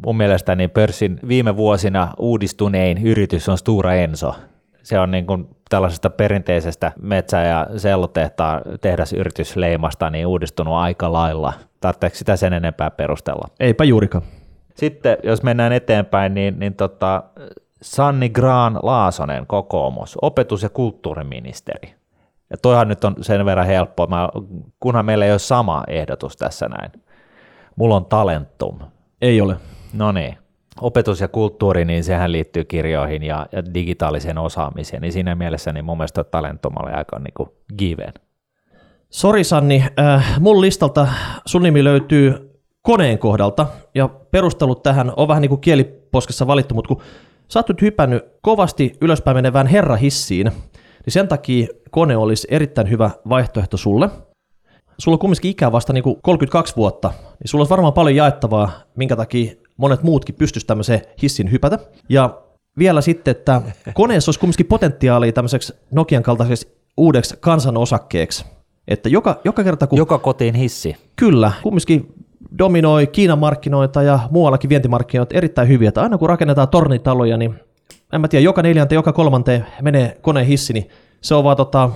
mun 0.07 0.16
mielestä 0.16 0.55
niin 0.55 0.71
pörssin 0.71 1.21
viime 1.29 1.57
vuosina 1.57 2.12
uudistunein 2.18 3.07
yritys 3.07 3.49
on 3.49 3.59
Stura 3.59 3.94
Enso. 3.94 4.35
Se 4.83 4.99
on 4.99 5.11
niin 5.11 5.27
kuin 5.27 5.49
tällaisesta 5.71 6.11
perinteisestä 6.11 6.92
metsä- 7.03 7.42
ja 7.42 7.66
sellutehtaan 7.77 8.62
tehdasyritysleimasta 8.81 10.11
niin 10.11 10.27
uudistunut 10.27 10.75
aika 10.75 11.12
lailla. 11.12 11.53
Tarvitseeko 11.81 12.16
sitä 12.16 12.37
sen 12.37 12.53
enempää 12.53 12.90
perustella? 12.90 13.49
Eipä 13.61 13.85
juurikaan. 13.85 14.25
Sitten 14.75 15.16
jos 15.23 15.42
mennään 15.42 15.73
eteenpäin, 15.73 16.35
niin, 16.35 16.59
niin 16.59 16.75
tota, 16.75 17.23
Sanni 17.83 18.29
Graan 18.29 18.79
Laasonen, 18.83 19.47
kokoomus, 19.47 20.18
opetus- 20.23 20.62
ja 20.62 20.68
kulttuuriministeri. 20.68 21.97
Ja 22.50 22.56
toihan 22.56 22.88
nyt 22.88 23.04
on 23.04 23.16
sen 23.20 23.44
verran 23.44 23.66
helppoa, 23.66 24.06
mä, 24.06 24.28
kunhan 24.80 25.06
meillä 25.06 25.24
ei 25.24 25.30
ole 25.30 25.38
sama 25.38 25.84
ehdotus 25.88 26.37
tässä 26.37 26.68
näin. 26.68 26.92
Mulla 27.76 27.96
on 27.96 28.04
Talentum. 28.04 28.78
Ei 29.20 29.40
ole. 29.40 29.56
No 29.92 30.12
niin. 30.12 30.38
Opetus 30.80 31.20
ja 31.20 31.28
kulttuuri, 31.28 31.84
niin 31.84 32.04
sehän 32.04 32.32
liittyy 32.32 32.64
kirjoihin 32.64 33.22
ja, 33.22 33.46
ja 33.52 33.74
digitaaliseen 33.74 34.38
osaamiseen, 34.38 35.02
niin 35.02 35.12
siinä 35.12 35.34
mielessä 35.34 35.72
niin 35.72 35.84
mun 35.84 35.96
mielestä 35.98 36.24
Talentum 36.24 36.72
oli 36.82 36.92
aika 36.92 37.18
niin 37.18 37.34
kuin 37.34 37.48
given. 37.78 38.12
Sori 39.11 39.44
Sanni, 39.44 39.84
äh, 39.98 40.40
mun 40.40 40.61
listalta 40.61 41.08
sun 41.46 41.62
nimi 41.62 41.84
löytyy 41.84 42.48
koneen 42.82 43.18
kohdalta, 43.18 43.66
ja 43.94 44.08
perustelut 44.08 44.82
tähän 44.82 45.12
on 45.16 45.28
vähän 45.28 45.40
niin 45.40 45.48
kuin 45.48 45.61
kieliposkessa 45.61 46.46
valittu, 46.46 46.74
mutta 46.74 46.88
kun 46.88 47.02
sä 47.48 47.58
oot 47.58 47.68
nyt 47.68 47.82
hypännyt 47.82 48.24
kovasti 48.42 48.92
ylöspäin 49.00 49.37
menevään 49.37 49.66
herrahissiin, 49.66 50.52
niin 51.09 51.12
sen 51.12 51.29
takia 51.29 51.66
kone 51.90 52.16
olisi 52.16 52.49
erittäin 52.51 52.90
hyvä 52.90 53.11
vaihtoehto 53.29 53.77
sulle. 53.77 54.11
Sulla 54.99 55.14
on 55.14 55.18
kumminkin 55.18 55.51
ikää 55.51 55.73
vasta 55.73 55.92
niin 55.92 56.05
kuin 56.05 56.16
32 56.23 56.77
vuotta, 56.77 57.09
niin 57.09 57.49
sulla 57.49 57.62
olisi 57.62 57.71
varmaan 57.71 57.92
paljon 57.92 58.16
jaettavaa, 58.16 58.71
minkä 58.97 59.16
takia 59.16 59.53
monet 59.77 60.03
muutkin 60.03 60.35
pystyisi 60.35 60.66
tämmöiseen 60.66 61.01
hissin 61.23 61.51
hypätä. 61.51 61.79
Ja 62.09 62.42
vielä 62.79 63.01
sitten, 63.01 63.33
että 63.33 63.62
koneessa 63.94 64.29
olisi 64.29 64.40
kumminkin 64.40 64.66
potentiaalia 64.66 65.33
tämmöiseksi 65.33 65.75
Nokian 65.90 66.23
kaltaiseksi 66.23 66.68
uudeksi 66.97 67.37
kansanosakkeeksi. 67.40 68.44
Että 68.88 69.09
joka, 69.09 69.40
joka 69.44 69.64
kerta 69.64 69.87
kun... 69.87 69.99
Joka 69.99 70.18
kotiin 70.18 70.55
hissi. 70.55 70.97
Kyllä, 71.16 71.53
kumminkin 71.62 72.14
dominoi 72.59 73.07
Kiinan 73.07 73.38
markkinoita 73.38 74.03
ja 74.03 74.18
muuallakin 74.31 74.71
vientimarkkinoita 74.71 75.37
erittäin 75.37 75.68
hyviä. 75.68 75.88
Että 75.88 76.03
aina 76.03 76.18
kun 76.18 76.29
rakennetaan 76.29 76.68
tornitaloja, 76.68 77.37
niin 77.37 77.55
en 78.12 78.21
mä 78.21 78.29
tiedä, 78.29 78.44
joka 78.44 78.62
neljänteen, 78.62 78.97
joka 78.97 79.12
kolmanteen 79.12 79.66
menee 79.83 80.18
koneen 80.21 80.47
hissi, 80.47 80.73
niin 80.73 80.88
se 81.21 81.35
on 81.35 81.44
vaan 81.44 81.57
tota, 81.57 81.90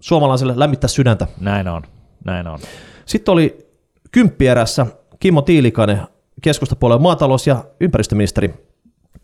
suomalaiselle 0.00 0.52
lämmittää 0.56 0.88
sydäntä. 0.88 1.26
Näin 1.40 1.68
on, 1.68 1.82
näin 2.24 2.46
on. 2.46 2.58
Sitten 3.06 3.32
oli 3.32 3.68
kymppierässä 4.10 4.86
Kimmo 5.20 5.42
Tiilikainen, 5.42 6.00
keskustapuolueen 6.42 7.02
maatalous- 7.02 7.46
ja 7.46 7.64
ympäristöministeri. 7.80 8.48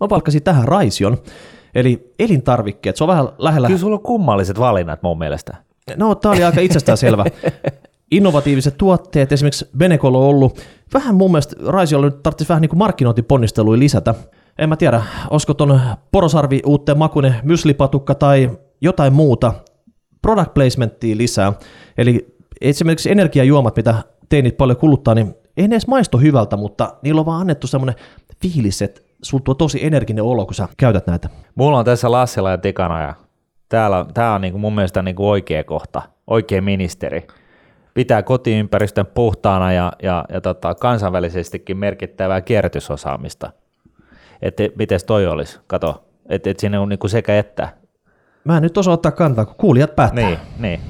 Mä 0.01 0.09
palkkasin 0.09 0.43
tähän 0.43 0.69
Raision, 0.69 1.19
eli 1.75 2.15
elintarvikkeet. 2.19 2.97
Se 2.97 3.05
on 3.05 3.09
vähän 3.09 3.29
lähellä... 3.39 3.67
Kyllä 3.67 3.81
sulla 3.81 3.97
on 3.97 4.03
kummalliset 4.03 4.59
valinnat 4.59 5.03
mun 5.03 5.19
mielestä. 5.19 5.57
No, 5.97 6.15
tämä 6.15 6.33
oli 6.33 6.45
aika 6.45 6.61
itsestäänselvä. 6.61 7.25
Innovatiiviset 8.11 8.79
tuotteet, 8.79 9.33
esimerkiksi 9.33 9.69
Benecol 9.79 10.15
on 10.15 10.23
ollut, 10.23 10.61
vähän 10.95 11.15
mun 11.15 11.31
mielestä 11.31 11.57
Raisiolla 11.67 12.07
nyt 12.07 12.23
tarvitsisi 12.23 12.49
vähän 12.49 12.61
niin 12.61 12.69
kuin 12.69 12.79
markkinointiponnisteluja 12.79 13.79
lisätä. 13.79 14.15
En 14.61 14.69
mä 14.69 14.77
tiedä, 14.77 15.03
olisiko 15.31 15.55
ton 15.55 15.81
porosarvi 16.13 16.61
uuteen 16.67 16.99
makune 16.99 17.35
myslipatukka 17.43 18.15
tai 18.15 18.51
jotain 18.81 19.13
muuta 19.13 19.53
product 20.23 20.55
placementtia 20.55 21.17
lisää. 21.17 21.53
Eli 21.99 22.37
esimerkiksi 22.61 23.11
energiajuomat, 23.11 23.77
mitä 23.77 23.95
teinit 24.29 24.57
paljon 24.57 24.77
kuluttaa, 24.77 25.15
niin 25.15 25.35
ei 25.57 25.69
ne 25.69 25.75
edes 25.75 25.87
maisto 25.87 26.19
hyvältä, 26.19 26.57
mutta 26.57 26.95
niillä 27.03 27.19
on 27.19 27.27
vaan 27.27 27.41
annettu 27.41 27.67
semmoinen 27.67 27.95
fiilis, 28.43 28.83
että 28.83 29.01
sulla 29.23 29.43
tuo 29.45 29.55
tosi 29.55 29.85
energinen 29.85 30.25
olo, 30.25 30.47
kun 30.47 30.55
sä 30.55 30.69
käytät 30.77 31.07
näitä. 31.07 31.29
Mulla 31.55 31.79
on 31.79 31.85
tässä 31.85 32.11
Lassila 32.11 32.51
ja 32.51 32.59
Tikana 32.59 33.03
ja 33.03 33.15
täällä, 33.69 34.07
tää 34.15 34.35
on 34.35 34.41
niinku 34.41 34.59
mun 34.59 34.75
mielestä 34.75 35.03
niinku 35.03 35.31
oikea 35.31 35.65
kohta, 35.65 36.03
oikea 36.27 36.63
ministeri. 36.63 37.27
Pitää 37.95 38.23
kotiympäristön 38.23 39.07
puhtaana 39.07 39.73
ja, 39.73 39.93
ja, 40.03 40.25
ja 40.33 40.41
tota, 40.41 40.75
kansainvälisestikin 40.75 41.77
merkittävää 41.77 42.41
kierrätysosaamista. 42.41 43.53
Että 44.43 44.63
miten 44.79 45.01
toi 45.07 45.27
olisi, 45.27 45.61
kato, 45.67 46.05
että 46.29 46.51
et 46.51 46.61
siinä 46.61 46.81
on 46.81 46.89
niinku 46.89 47.09
sekä 47.09 47.39
että. 47.39 47.69
Mä 48.45 48.57
en 48.57 48.63
nyt 48.63 48.79
osaa 48.79 48.95
ottaa 48.95 49.13
kantaa, 49.13 49.45
kun 49.45 49.55
kuulijat 49.59 49.97
päättää. 49.97 50.25
Niin, 50.25 50.39
niin. 50.59 50.81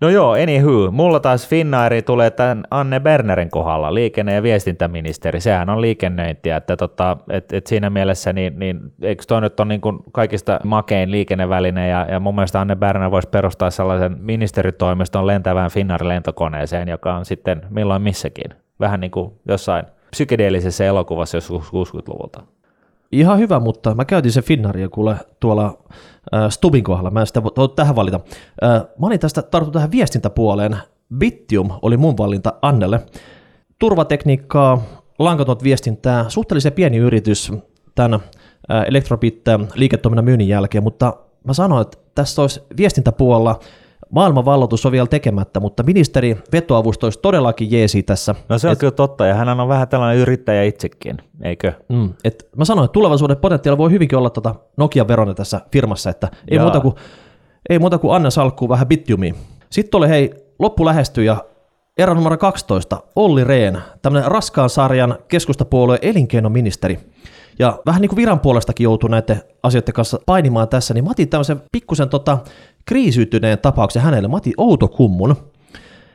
No 0.00 0.08
joo, 0.08 0.32
anywho, 0.32 0.90
mulla 0.90 1.20
taas 1.20 1.48
Finnairi 1.48 2.02
tulee 2.02 2.30
tämän 2.30 2.64
Anne 2.70 3.00
Bernerin 3.00 3.50
kohdalla, 3.50 3.94
liikenne- 3.94 4.34
ja 4.34 4.42
viestintäministeri, 4.42 5.40
sehän 5.40 5.70
on 5.70 5.80
liikennöintiä, 5.80 6.56
että 6.56 6.76
tota, 6.76 7.16
et, 7.30 7.52
et 7.52 7.66
siinä 7.66 7.90
mielessä, 7.90 8.32
niin, 8.32 8.58
niin 8.58 8.80
eikö 9.02 9.24
toi 9.28 9.40
nyt 9.40 9.60
ole 9.60 9.68
niin 9.68 9.80
kuin 9.80 9.98
kaikista 10.12 10.60
makein 10.64 11.10
liikenneväline, 11.10 11.88
ja, 11.88 12.06
ja 12.10 12.20
mun 12.20 12.34
mielestä 12.34 12.60
Anne 12.60 12.76
Berner 12.76 13.10
voisi 13.10 13.28
perustaa 13.28 13.70
sellaisen 13.70 14.16
ministeritoimiston 14.20 15.26
lentävään 15.26 15.70
Finnairin 15.70 16.08
lentokoneeseen, 16.08 16.88
joka 16.88 17.14
on 17.14 17.24
sitten 17.24 17.62
milloin 17.70 18.02
missäkin, 18.02 18.54
vähän 18.80 19.00
niin 19.00 19.10
kuin 19.10 19.32
jossain 19.48 19.84
psykedeellisessä 20.12 20.84
elokuvassa 20.84 21.36
joskus 21.36 21.68
60-luvulta. 21.68 22.42
Ihan 23.12 23.38
hyvä, 23.38 23.60
mutta 23.60 23.94
mä 23.94 24.04
käytin 24.04 24.32
se 24.32 24.42
Finnaaria 24.42 24.88
kuule 24.88 25.16
tuolla 25.40 25.78
äh, 26.34 26.50
Stubin 26.50 26.84
kohdalla, 26.84 27.10
mä 27.10 27.20
en 27.20 27.26
sitä 27.26 27.44
voi 27.44 27.68
tähän 27.76 27.96
valita. 27.96 28.20
Äh, 28.64 28.82
mä 28.98 29.06
olin 29.06 29.20
tästä 29.20 29.42
tarttu 29.42 29.70
tähän 29.70 29.90
viestintäpuoleen. 29.90 30.76
Bittium 31.18 31.70
oli 31.82 31.96
mun 31.96 32.16
valinta 32.16 32.52
Annelle. 32.62 33.00
Turvatekniikkaa, 33.78 34.82
lankatonta 35.18 35.64
viestintää, 35.64 36.24
suhteellisen 36.28 36.72
pieni 36.72 36.96
yritys 36.96 37.52
tämän 37.94 38.14
äh, 38.14 38.84
Electrobit 38.86 39.44
liiketoiminnan 39.74 40.24
myynnin 40.24 40.48
jälkeen, 40.48 40.84
mutta 40.84 41.16
mä 41.44 41.52
sanoin, 41.52 41.82
että 41.82 41.98
tässä 42.14 42.42
olisi 42.42 42.62
viestintäpuolella 42.76 43.60
maailmanvalloitus 44.12 44.86
on 44.86 44.92
vielä 44.92 45.06
tekemättä, 45.06 45.60
mutta 45.60 45.82
ministeri 45.82 46.36
vetoavusto 46.52 47.06
olisi 47.06 47.18
todellakin 47.22 47.70
jeesi 47.70 48.02
tässä. 48.02 48.34
No 48.48 48.58
se 48.58 48.66
on 48.66 48.72
et, 48.72 48.78
kyllä 48.78 48.90
totta, 48.90 49.26
ja 49.26 49.34
hän 49.34 49.60
on 49.60 49.68
vähän 49.68 49.88
tällainen 49.88 50.22
yrittäjä 50.22 50.62
itsekin, 50.62 51.16
eikö? 51.42 51.72
Mm, 51.88 52.14
et 52.24 52.48
mä 52.56 52.64
sanoin, 52.64 52.84
että 52.84 52.92
tulevaisuuden 52.92 53.36
potentiaali 53.36 53.78
voi 53.78 53.90
hyvinkin 53.90 54.18
olla 54.18 54.30
tota 54.30 54.54
Nokia 54.76 55.08
verone 55.08 55.34
tässä 55.34 55.60
firmassa, 55.72 56.10
että 56.10 56.28
ei 56.48 56.58
muuta, 56.58 56.80
kuin, 56.80 56.94
ei 57.68 57.78
muuta 57.78 57.98
kuin 57.98 58.16
Anna 58.16 58.30
salkkuu 58.30 58.68
vähän 58.68 58.86
bittiumiin. 58.86 59.34
Sitten 59.70 59.98
oli 59.98 60.08
hei, 60.08 60.34
loppu 60.58 60.84
lähestyy 60.84 61.24
ja 61.24 61.44
erä 61.98 62.14
numero 62.14 62.36
12, 62.36 63.02
Olli 63.16 63.44
Rehn, 63.44 63.78
tämmöinen 64.02 64.30
raskaan 64.30 64.70
sarjan 64.70 65.18
keskustapuolueen 65.28 66.00
elinkeinoministeri. 66.02 66.98
Ja 67.58 67.78
vähän 67.86 68.00
niin 68.00 68.08
kuin 68.08 68.16
viran 68.16 68.40
puolestakin 68.40 68.84
joutuu 68.84 69.08
näiden 69.08 69.42
asioiden 69.62 69.94
kanssa 69.94 70.20
painimaan 70.26 70.68
tässä, 70.68 70.94
niin 70.94 71.04
mä 71.04 71.10
otin 71.10 71.28
tämmöisen 71.28 71.62
pikkusen 71.72 72.08
tota, 72.08 72.38
kriisiytyneen 72.84 73.58
tapauksen 73.58 74.02
hänelle. 74.02 74.28
Mä 74.28 74.36
otin 74.36 74.54
Outokummun. 74.56 75.36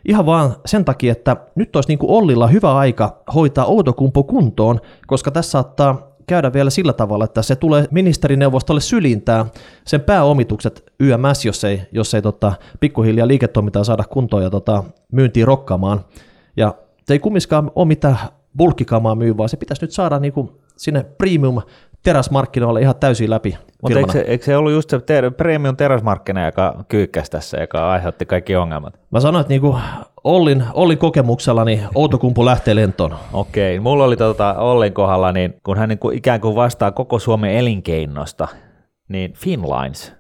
Ihan 0.06 0.26
vaan 0.26 0.56
sen 0.66 0.86
takia, 0.86 1.12
että 1.12 1.38
nyt 1.56 1.76
olisi 1.76 1.90
niin 1.90 2.00
kuin 2.00 2.12
Ollilla 2.12 2.48
hyvä 2.48 2.76
aika 2.76 3.24
hoitaa 3.36 3.66
Outokumpu 3.66 4.24
kuntoon, 4.24 4.80
koska 5.08 5.32
tässä 5.32 5.52
saattaa 5.52 6.08
käydä 6.28 6.54
vielä 6.54 6.70
sillä 6.70 6.94
tavalla, 6.94 7.26
että 7.26 7.42
se 7.42 7.56
tulee 7.56 7.88
ministerineuvostolle 7.92 8.82
sylintää 8.82 9.46
sen 9.86 10.02
pääomitukset 10.02 10.94
YMS, 11.00 11.46
jos 11.46 11.64
ei, 11.64 11.82
jos 11.92 12.14
ei 12.14 12.22
tota, 12.22 12.54
pikkuhiljaa 12.80 13.28
liiketoimintaa 13.28 13.84
saada 13.84 14.04
kuntoon 14.04 14.44
ja 14.44 14.50
tota, 14.50 14.84
myyntiin 15.12 15.48
rokkaamaan. 15.48 16.06
Ja 16.58 16.76
ei 17.10 17.20
kumminkaan 17.20 17.72
ole 17.76 17.88
mitään 17.88 18.18
bulkkikamaa 18.58 19.16
myy, 19.16 19.38
vaan 19.38 19.50
se 19.50 19.58
pitäisi 19.58 19.84
nyt 19.84 19.92
saada 19.92 20.20
niin 20.20 20.34
kuin 20.34 20.52
sinne 20.78 21.04
premium 21.04 21.62
teräsmarkkinoille 22.04 22.82
ihan 22.82 22.96
täysin 23.00 23.30
läpi. 23.30 23.58
Mutta 23.82 24.00
eikö, 24.00 24.22
eikö 24.22 24.46
se 24.46 24.58
ollut 24.58 24.72
just 24.72 24.90
se 24.90 25.00
ter- 25.00 25.32
premium 25.32 25.78
teräsmarkkina, 25.78 26.46
joka 26.46 26.86
kyykkäsi 26.88 27.32
tässä, 27.32 27.58
joka 27.58 27.92
aiheutti 27.92 28.26
kaikki 28.26 28.56
ongelmat? 28.56 29.00
Mä 29.12 29.20
sanoin, 29.20 29.42
että 29.42 29.54
niinku 29.54 29.78
Ollin, 30.24 30.64
Ollin 30.74 30.98
kokemuksella 30.98 31.66
niin 31.66 31.82
Outokumpu 31.96 32.46
lähtee 32.46 32.76
lentoon. 32.76 33.16
Okei, 33.34 33.80
mulla 33.80 34.04
oli 34.04 34.18
tota 34.18 34.54
Ollin 34.54 34.94
kohdalla, 34.94 35.32
niin 35.32 35.54
kun 35.64 35.78
hän 35.78 35.90
niinku 35.90 36.10
ikään 36.10 36.42
kuin 36.42 36.56
vastaa 36.56 36.92
koko 36.92 37.20
Suomen 37.20 37.52
elinkeinosta, 37.52 38.48
niin 39.10 39.34
Finlines, 39.34 40.16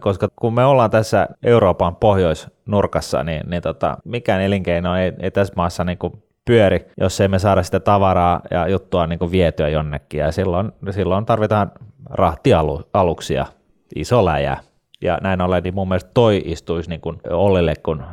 koska 0.00 0.28
kun 0.40 0.54
me 0.54 0.64
ollaan 0.64 0.90
tässä 0.90 1.28
Euroopan 1.42 1.96
pohjoisnurkassa, 1.96 3.22
niin, 3.22 3.50
niin 3.50 3.62
tota, 3.62 3.96
mikään 4.04 4.42
elinkeino 4.42 4.96
ei, 4.96 5.12
ei 5.20 5.30
tässä 5.30 5.54
maassa 5.56 5.84
niin 5.84 5.98
kuin 5.98 6.12
pyöri, 6.44 6.86
jos 7.00 7.20
ei 7.20 7.28
me 7.28 7.38
saada 7.38 7.62
sitä 7.62 7.80
tavaraa 7.80 8.40
ja 8.50 8.68
juttua 8.68 9.06
niin 9.06 9.30
vietyä 9.30 9.68
jonnekin. 9.68 10.20
Ja 10.20 10.32
silloin, 10.32 10.72
silloin 10.90 11.26
tarvitaan 11.26 11.72
rahtialuksia, 12.10 13.46
iso 13.94 14.24
läjä. 14.24 14.56
Ja 15.02 15.18
näin 15.22 15.40
ollen, 15.40 15.62
niin 15.62 15.74
mun 15.74 15.88
mielestä 15.88 16.10
toi 16.14 16.42
istuisi 16.44 16.90
niin 16.90 17.00
kuin 17.00 17.20
Ollille 17.30 17.74
kun 17.82 18.04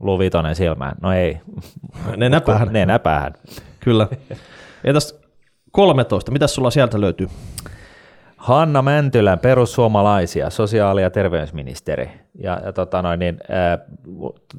luvitonen 0.00 0.54
silmään. 0.54 0.96
No 1.02 1.12
ei. 1.12 1.40
Ne 2.16 2.28
näpäähän. 2.28 2.72
Ne 2.72 2.86
näpäähän. 2.86 3.32
Kyllä. 3.80 4.08
Entäs 4.84 5.20
13, 5.70 6.32
mitä 6.32 6.46
sulla 6.46 6.70
sieltä 6.70 7.00
löytyy? 7.00 7.28
Hanna 8.42 8.82
Mäntylän 8.82 9.38
perussuomalaisia, 9.38 10.50
sosiaali- 10.50 11.02
ja 11.02 11.10
terveysministeri. 11.10 12.10
Ja, 12.38 12.60
ja 12.64 12.72
tota 12.72 13.02
noin, 13.02 13.18
niin, 13.18 13.38
äh, 13.50 13.78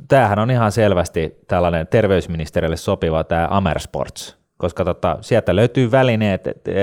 tämähän 0.07 0.39
on 0.39 0.51
ihan 0.51 0.71
selvästi 0.71 1.37
tällainen 1.47 1.87
terveysministerille 1.87 2.77
sopiva 2.77 3.23
tämä 3.23 3.47
Amersports, 3.51 4.37
koska 4.57 4.85
tota, 4.85 5.17
sieltä 5.21 5.55
löytyy 5.55 5.91
välineet, 5.91 6.47
että 6.47 6.71
äh, 6.71 6.77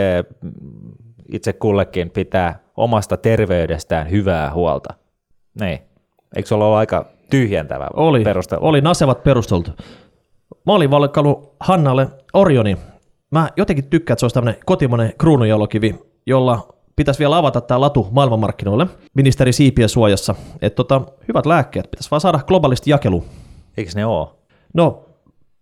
itse 1.32 1.52
kullekin 1.52 2.10
pitää 2.10 2.58
omasta 2.76 3.16
terveydestään 3.16 4.10
hyvää 4.10 4.52
huolta. 4.52 4.94
Niin. 5.60 5.78
Eikö 6.36 6.48
se 6.48 6.54
ollut 6.54 6.66
aika 6.68 7.06
tyhjentävä 7.30 7.86
oli, 7.94 8.24
perustelu? 8.24 8.66
Oli 8.66 8.80
nasevat 8.80 9.22
perusteltu. 9.22 9.70
Mä 10.66 10.72
olin 10.72 10.90
valkannut 10.90 11.56
Hannalle 11.60 12.08
Orioni. 12.34 12.76
Mä 13.30 13.48
jotenkin 13.56 13.90
tykkään, 13.90 14.14
että 14.14 14.20
se 14.20 14.24
olisi 14.24 14.34
tämmöinen 14.34 14.60
kotimainen 14.66 15.12
kruununjalokivi, 15.18 15.94
jolla 16.26 16.79
pitäisi 17.00 17.18
vielä 17.20 17.36
avata 17.36 17.60
tämä 17.60 17.80
latu 17.80 18.08
maailmanmarkkinoille 18.10 18.86
ministeri 19.14 19.52
Siipien 19.52 19.88
suojassa. 19.88 20.34
Että 20.62 20.76
tota, 20.76 21.02
hyvät 21.28 21.46
lääkkeet, 21.46 21.90
pitäisi 21.90 22.10
vaan 22.10 22.20
saada 22.20 22.38
globaalisti 22.38 22.90
jakelu. 22.90 23.24
Eikö 23.76 23.90
ne 23.94 24.06
ole? 24.06 24.28
No, 24.74 25.04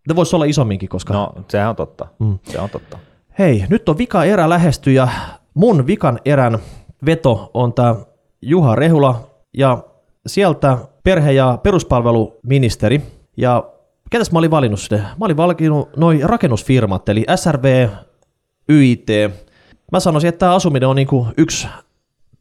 ne 0.08 0.16
voisi 0.16 0.36
olla 0.36 0.44
isomminkin, 0.44 0.88
koska... 0.88 1.14
No, 1.14 1.32
sehän 1.48 1.68
on 1.68 1.76
totta. 1.76 2.06
Mm. 2.18 2.38
Se 2.42 2.60
on 2.60 2.70
totta. 2.70 2.98
Hei, 3.38 3.64
nyt 3.68 3.88
on 3.88 3.98
vika 3.98 4.24
erä 4.24 4.48
lähesty 4.48 4.92
ja 4.92 5.08
mun 5.54 5.86
vikan 5.86 6.18
erän 6.24 6.58
veto 7.06 7.50
on 7.54 7.72
tämä 7.72 7.96
Juha 8.42 8.74
Rehula 8.74 9.30
ja 9.54 9.78
sieltä 10.26 10.78
perhe- 11.04 11.32
ja 11.32 11.58
peruspalveluministeri. 11.62 13.02
Ja 13.36 13.64
ketäs 14.10 14.32
mä 14.32 14.38
olin 14.38 14.50
valinnut 14.50 14.80
sinne? 14.80 15.02
Mä 15.02 15.24
olin 15.24 15.36
valinnut 15.36 15.96
noin 15.96 16.22
rakennusfirmat, 16.22 17.08
eli 17.08 17.24
SRV, 17.36 17.88
YIT. 18.68 19.08
Mä 19.92 20.00
sanoisin, 20.00 20.28
että 20.28 20.38
tämä 20.38 20.54
asuminen 20.54 20.88
on 20.88 20.96
niinku 20.96 21.26
yksi 21.36 21.68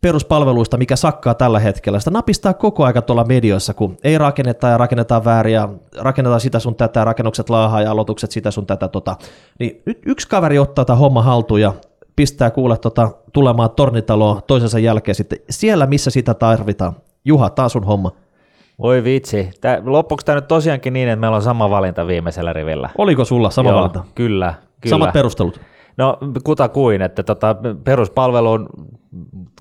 peruspalveluista, 0.02 0.78
mikä 0.78 0.96
sakkaa 0.96 1.34
tällä 1.34 1.60
hetkellä. 1.60 2.00
Sitä 2.00 2.12
napistaa 2.12 2.54
koko 2.54 2.86
aika 2.86 3.02
tuolla 3.02 3.24
medioissa, 3.24 3.74
kun 3.74 3.98
ei 4.04 4.18
rakenneta 4.18 4.68
ja 4.68 4.78
rakennetaan 4.78 5.26
vääriä, 5.26 5.70
rakennetaan 5.98 6.42
sitä 6.42 6.60
sun 6.60 6.76
tätä, 6.76 7.04
rakennukset 7.04 7.50
laahaa 7.50 7.82
ja 7.82 7.92
aloitukset 7.92 8.32
sitä 8.32 8.52
sun 8.52 8.66
tätä. 8.66 8.88
Tota. 8.88 9.16
Niin 9.60 9.82
nyt 9.86 10.00
yksi 10.06 10.28
kaveri 10.28 10.60
ottaa 10.60 10.86
tämä 10.86 10.98
homma 10.98 11.22
haltuun 11.22 11.62
ja 11.62 11.74
pistää 12.16 12.52
kuule 12.52 12.78
tota, 12.78 13.12
tulemaan 13.34 13.72
tornitaloa 13.72 14.42
toisensa 14.48 14.80
jälkeen 14.80 15.16
sitten 15.16 15.40
siellä, 15.50 15.86
missä 15.86 16.12
sitä 16.12 16.34
tarvitaan. 16.34 16.94
Juha, 17.26 17.50
taas 17.50 17.72
sun 17.72 17.84
homma. 17.84 18.12
Voi 18.80 19.04
vitsi. 19.04 19.50
Tää, 19.62 19.82
loppuksi 19.86 20.26
tämä 20.26 20.36
nyt 20.36 20.48
tosiaankin 20.48 20.94
niin, 20.94 21.10
että 21.10 21.20
meillä 21.20 21.36
on 21.36 21.42
sama 21.42 21.70
valinta 21.70 22.08
viimeisellä 22.08 22.54
rivillä? 22.54 22.90
Oliko 22.98 23.26
sulla 23.26 23.50
sama 23.50 23.70
Joo, 23.70 23.78
valinta? 23.78 24.04
Kyllä, 24.16 24.54
kyllä. 24.82 24.94
Samat 24.94 25.14
perustelut? 25.14 25.60
No 25.98 26.18
kuta 26.44 26.70
kuin, 26.70 27.02
että 27.02 27.24
tota, 27.24 27.56
peruspalveluun 27.84 28.70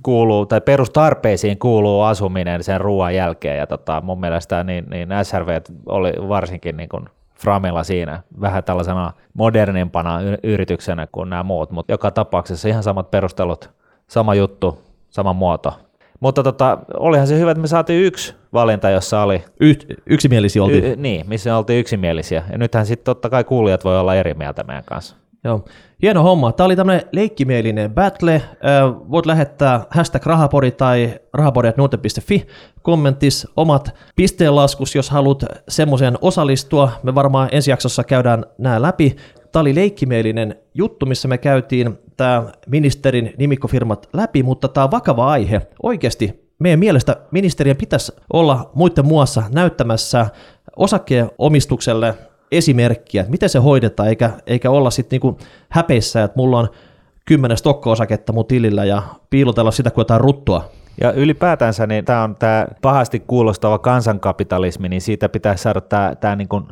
kuuluu, 0.03 0.47
tai 0.47 0.61
perustarpeisiin 0.61 1.59
kuuluu 1.59 2.03
asuminen 2.03 2.63
sen 2.63 2.81
ruoan 2.81 3.15
jälkeen, 3.15 3.59
ja 3.59 3.67
tota, 3.67 4.01
mun 4.01 4.21
mielestä 4.21 4.65
niin, 4.65 4.85
niin 4.91 5.09
SRV 5.23 5.61
oli 5.87 6.13
varsinkin 6.29 6.77
niin 6.77 6.89
kuin 6.89 7.05
Framilla 7.35 7.85
siinä 7.85 8.23
vähän 8.41 8.65
tällaisena 8.65 9.13
modernimpana 9.35 10.21
yrityksenä 10.43 11.07
kuin 11.13 11.31
nämä 11.31 11.43
muut, 11.43 11.71
mutta 11.71 11.93
joka 11.93 12.11
tapauksessa 12.11 12.69
ihan 12.69 12.83
samat 12.83 13.11
perustelut, 13.11 13.71
sama 14.09 14.35
juttu, 14.35 14.79
sama 15.11 15.33
muoto. 15.33 15.73
Mutta 16.21 16.43
tota, 16.43 16.79
olihan 16.95 17.27
se 17.27 17.39
hyvä, 17.39 17.51
että 17.51 17.61
me 17.61 17.67
saatiin 17.67 18.05
yksi 18.05 18.35
valinta, 18.53 18.91
jossa 18.91 19.23
oli... 19.23 19.45
Y- 19.61 19.97
yksimielisiä 20.07 20.63
oltiin. 20.63 20.85
Y- 20.85 20.97
niin, 20.97 21.29
missä 21.29 21.57
oltiin 21.57 21.81
yksimielisiä. 21.81 22.43
Ja 22.53 22.59
nythän 22.59 22.87
sitten 22.87 23.05
totta 23.05 23.31
kai 23.31 23.45
kuulijat 23.45 23.85
voi 23.85 23.99
olla 23.99 24.15
eri 24.15 24.35
mieltä 24.35 24.65
meidän 24.65 24.85
kanssa. 24.85 25.17
Joo. 25.47 25.65
Hieno 26.03 26.23
homma. 26.23 26.53
Tämä 26.53 26.65
oli 26.65 26.77
tämmöinen 26.77 27.03
leikkimielinen 27.13 27.95
battle. 27.95 28.43
voit 29.11 29.27
lähettää 29.27 29.87
hashtag 29.91 30.27
rahapori 30.27 30.71
tai 30.71 31.21
rahapori.nuote.fi 31.33 32.47
kommentis 32.83 33.47
omat 33.57 33.95
pisteenlaskus, 34.17 34.95
jos 34.95 35.11
haluat 35.11 35.45
semmoisen 35.69 36.19
osallistua. 36.21 36.93
Me 37.03 37.15
varmaan 37.15 37.49
ensi 37.53 37.71
jaksossa 37.71 38.05
käydään 38.05 38.45
nämä 38.59 38.83
läpi. 38.83 39.17
Tämä 39.53 39.61
oli 39.61 39.75
leikkimielinen 39.75 40.57
juttu, 40.75 41.07
missä 41.07 41.29
me 41.29 41.39
käytiin 41.39 41.99
tämä 42.17 42.45
ministerin 42.67 43.35
nimikkofirmat 43.39 44.09
läpi, 44.13 44.43
mutta 44.43 44.69
tämä 44.69 44.85
on 44.85 44.91
vakava 44.91 45.31
aihe. 45.31 45.67
Oikeasti 45.83 46.47
meidän 46.59 46.79
mielestä 46.79 47.17
ministerien 47.31 47.77
pitäisi 47.77 48.13
olla 48.33 48.71
muiden 48.75 49.07
muassa 49.07 49.43
näyttämässä 49.53 50.27
osakkeenomistukselle 50.77 52.15
esimerkkiä, 52.53 53.21
että 53.21 53.31
miten 53.31 53.49
se 53.49 53.59
hoidetaan, 53.59 54.09
eikä, 54.09 54.31
eikä 54.47 54.71
olla 54.71 54.91
sitten 54.91 55.17
niinku 55.17 55.39
häpeissä, 55.69 56.25
että 56.25 56.37
mulla 56.37 56.59
on 56.59 56.69
kymmenen 57.25 57.57
stokko-osaketta 57.57 58.33
mun 58.33 58.47
tilillä 58.47 58.85
ja 58.85 59.03
piilotella 59.31 59.71
sitä 59.71 59.91
kuin 59.91 60.01
jotain 60.01 60.21
ruttua. 60.21 60.65
Ja 61.01 61.13
ylipäätänsä 61.13 61.87
niin 61.87 62.05
tämä 62.05 62.23
on 62.23 62.37
tämä 62.37 62.67
pahasti 62.83 63.21
kuulostava 63.21 63.79
kansankapitalismi, 63.79 64.89
niin 64.89 65.01
siitä 65.01 65.29
pitäisi 65.29 65.63
saada 65.63 65.81
tämä, 65.81 66.15
tämä 66.21 66.37
niin 66.37 66.49
kuin 66.49 66.65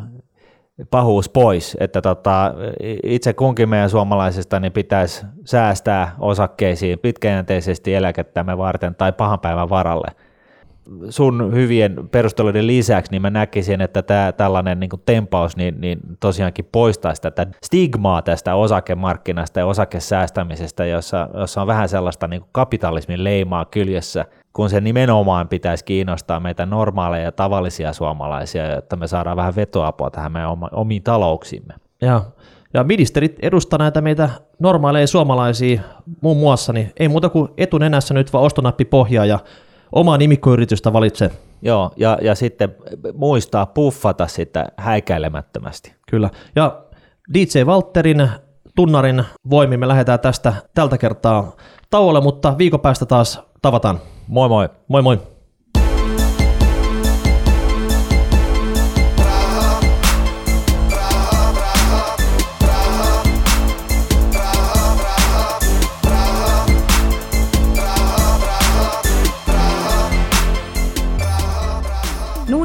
pahuus 0.91 1.29
pois, 1.29 1.77
että 1.81 2.03
tota, 2.03 2.55
itse 3.03 3.33
kunkin 3.33 3.69
meidän 3.69 3.91
suomalaisista 3.91 4.61
niin 4.61 4.73
pitäisi 4.73 5.27
säästää 5.45 6.15
osakkeisiin 6.19 6.99
pitkäjänteisesti 6.99 7.95
eläkettämme 7.95 8.59
varten 8.59 8.95
tai 8.95 9.13
pahan 9.13 9.41
päivän 9.41 9.71
varalle 9.71 10.09
sun 11.11 11.53
hyvien 11.55 12.09
perusteluiden 12.11 12.67
lisäksi, 12.67 13.13
niin 13.13 13.23
mä 13.23 13.31
näkisin, 13.31 13.81
että 13.81 14.03
tämä 14.03 14.33
tällainen 14.33 14.81
niin 14.81 14.91
tempaus 15.07 15.57
niin, 15.57 15.81
niin 15.81 15.99
tosiaankin 16.21 16.69
poistaisi 16.73 17.23
tätä 17.23 17.47
stigmaa 17.65 18.23
tästä 18.23 18.55
osakemarkkinasta 18.55 19.61
ja 19.61 19.67
osakesäästämisestä, 19.67 20.87
jossa, 20.87 21.29
jossa 21.35 21.61
on 21.61 21.67
vähän 21.67 21.89
sellaista 21.89 22.29
niin 22.29 22.45
kapitalismin 22.53 23.25
leimaa 23.25 23.65
kyljessä, 23.65 24.25
kun 24.53 24.71
se 24.71 24.81
nimenomaan 24.81 25.49
pitäisi 25.49 25.85
kiinnostaa 25.85 26.41
meitä 26.41 26.67
normaaleja 26.67 27.25
ja 27.25 27.33
tavallisia 27.33 27.93
suomalaisia, 27.93 28.75
jotta 28.75 28.97
me 28.97 29.07
saadaan 29.07 29.37
vähän 29.37 29.57
vetoapua 29.57 30.11
tähän 30.11 30.33
meidän 30.33 30.59
omiin 30.73 31.03
talouksimme. 31.03 31.75
Ja, 32.01 32.23
ja 32.75 32.85
ministerit 32.85 33.37
edustaa 33.43 33.79
näitä 33.79 34.01
meitä 34.01 34.31
normaaleja 34.59 35.07
suomalaisia 35.07 35.81
muun 36.21 36.37
muassa, 36.37 36.73
niin 36.73 36.93
ei 36.97 37.09
muuta 37.09 37.29
kuin 37.29 37.49
etunenässä 37.57 38.15
nyt 38.15 38.33
vaan 38.33 38.45
ostonappi 38.45 38.85
pohjaa 38.85 39.27
ja 39.27 39.39
omaa 39.95 40.19
nimikkoyritystä 40.19 40.93
valitse. 40.93 41.31
Joo, 41.63 41.91
ja, 41.97 42.19
ja 42.23 42.35
sitten 42.35 42.75
muistaa 43.15 43.67
puffata 43.67 44.27
sitä 44.27 44.67
häikäilemättömästi. 44.77 45.95
Kyllä, 46.11 46.31
ja 46.57 46.85
DJ 47.35 47.65
Walterin 47.65 48.29
tunnarin 48.77 49.25
voimin 49.51 49.81
me 49.81 49.89
lähdetään 49.89 50.21
tästä 50.21 50.55
tältä 50.75 50.99
kertaa 50.99 51.57
tauolle, 51.91 52.21
mutta 52.21 52.59
viikon 52.59 52.81
päästä 52.81 53.07
taas 53.07 53.41
tavataan. 53.63 54.01
Moi 54.29 54.49
moi. 54.49 54.69
Moi 54.89 55.03
moi. 55.03 55.34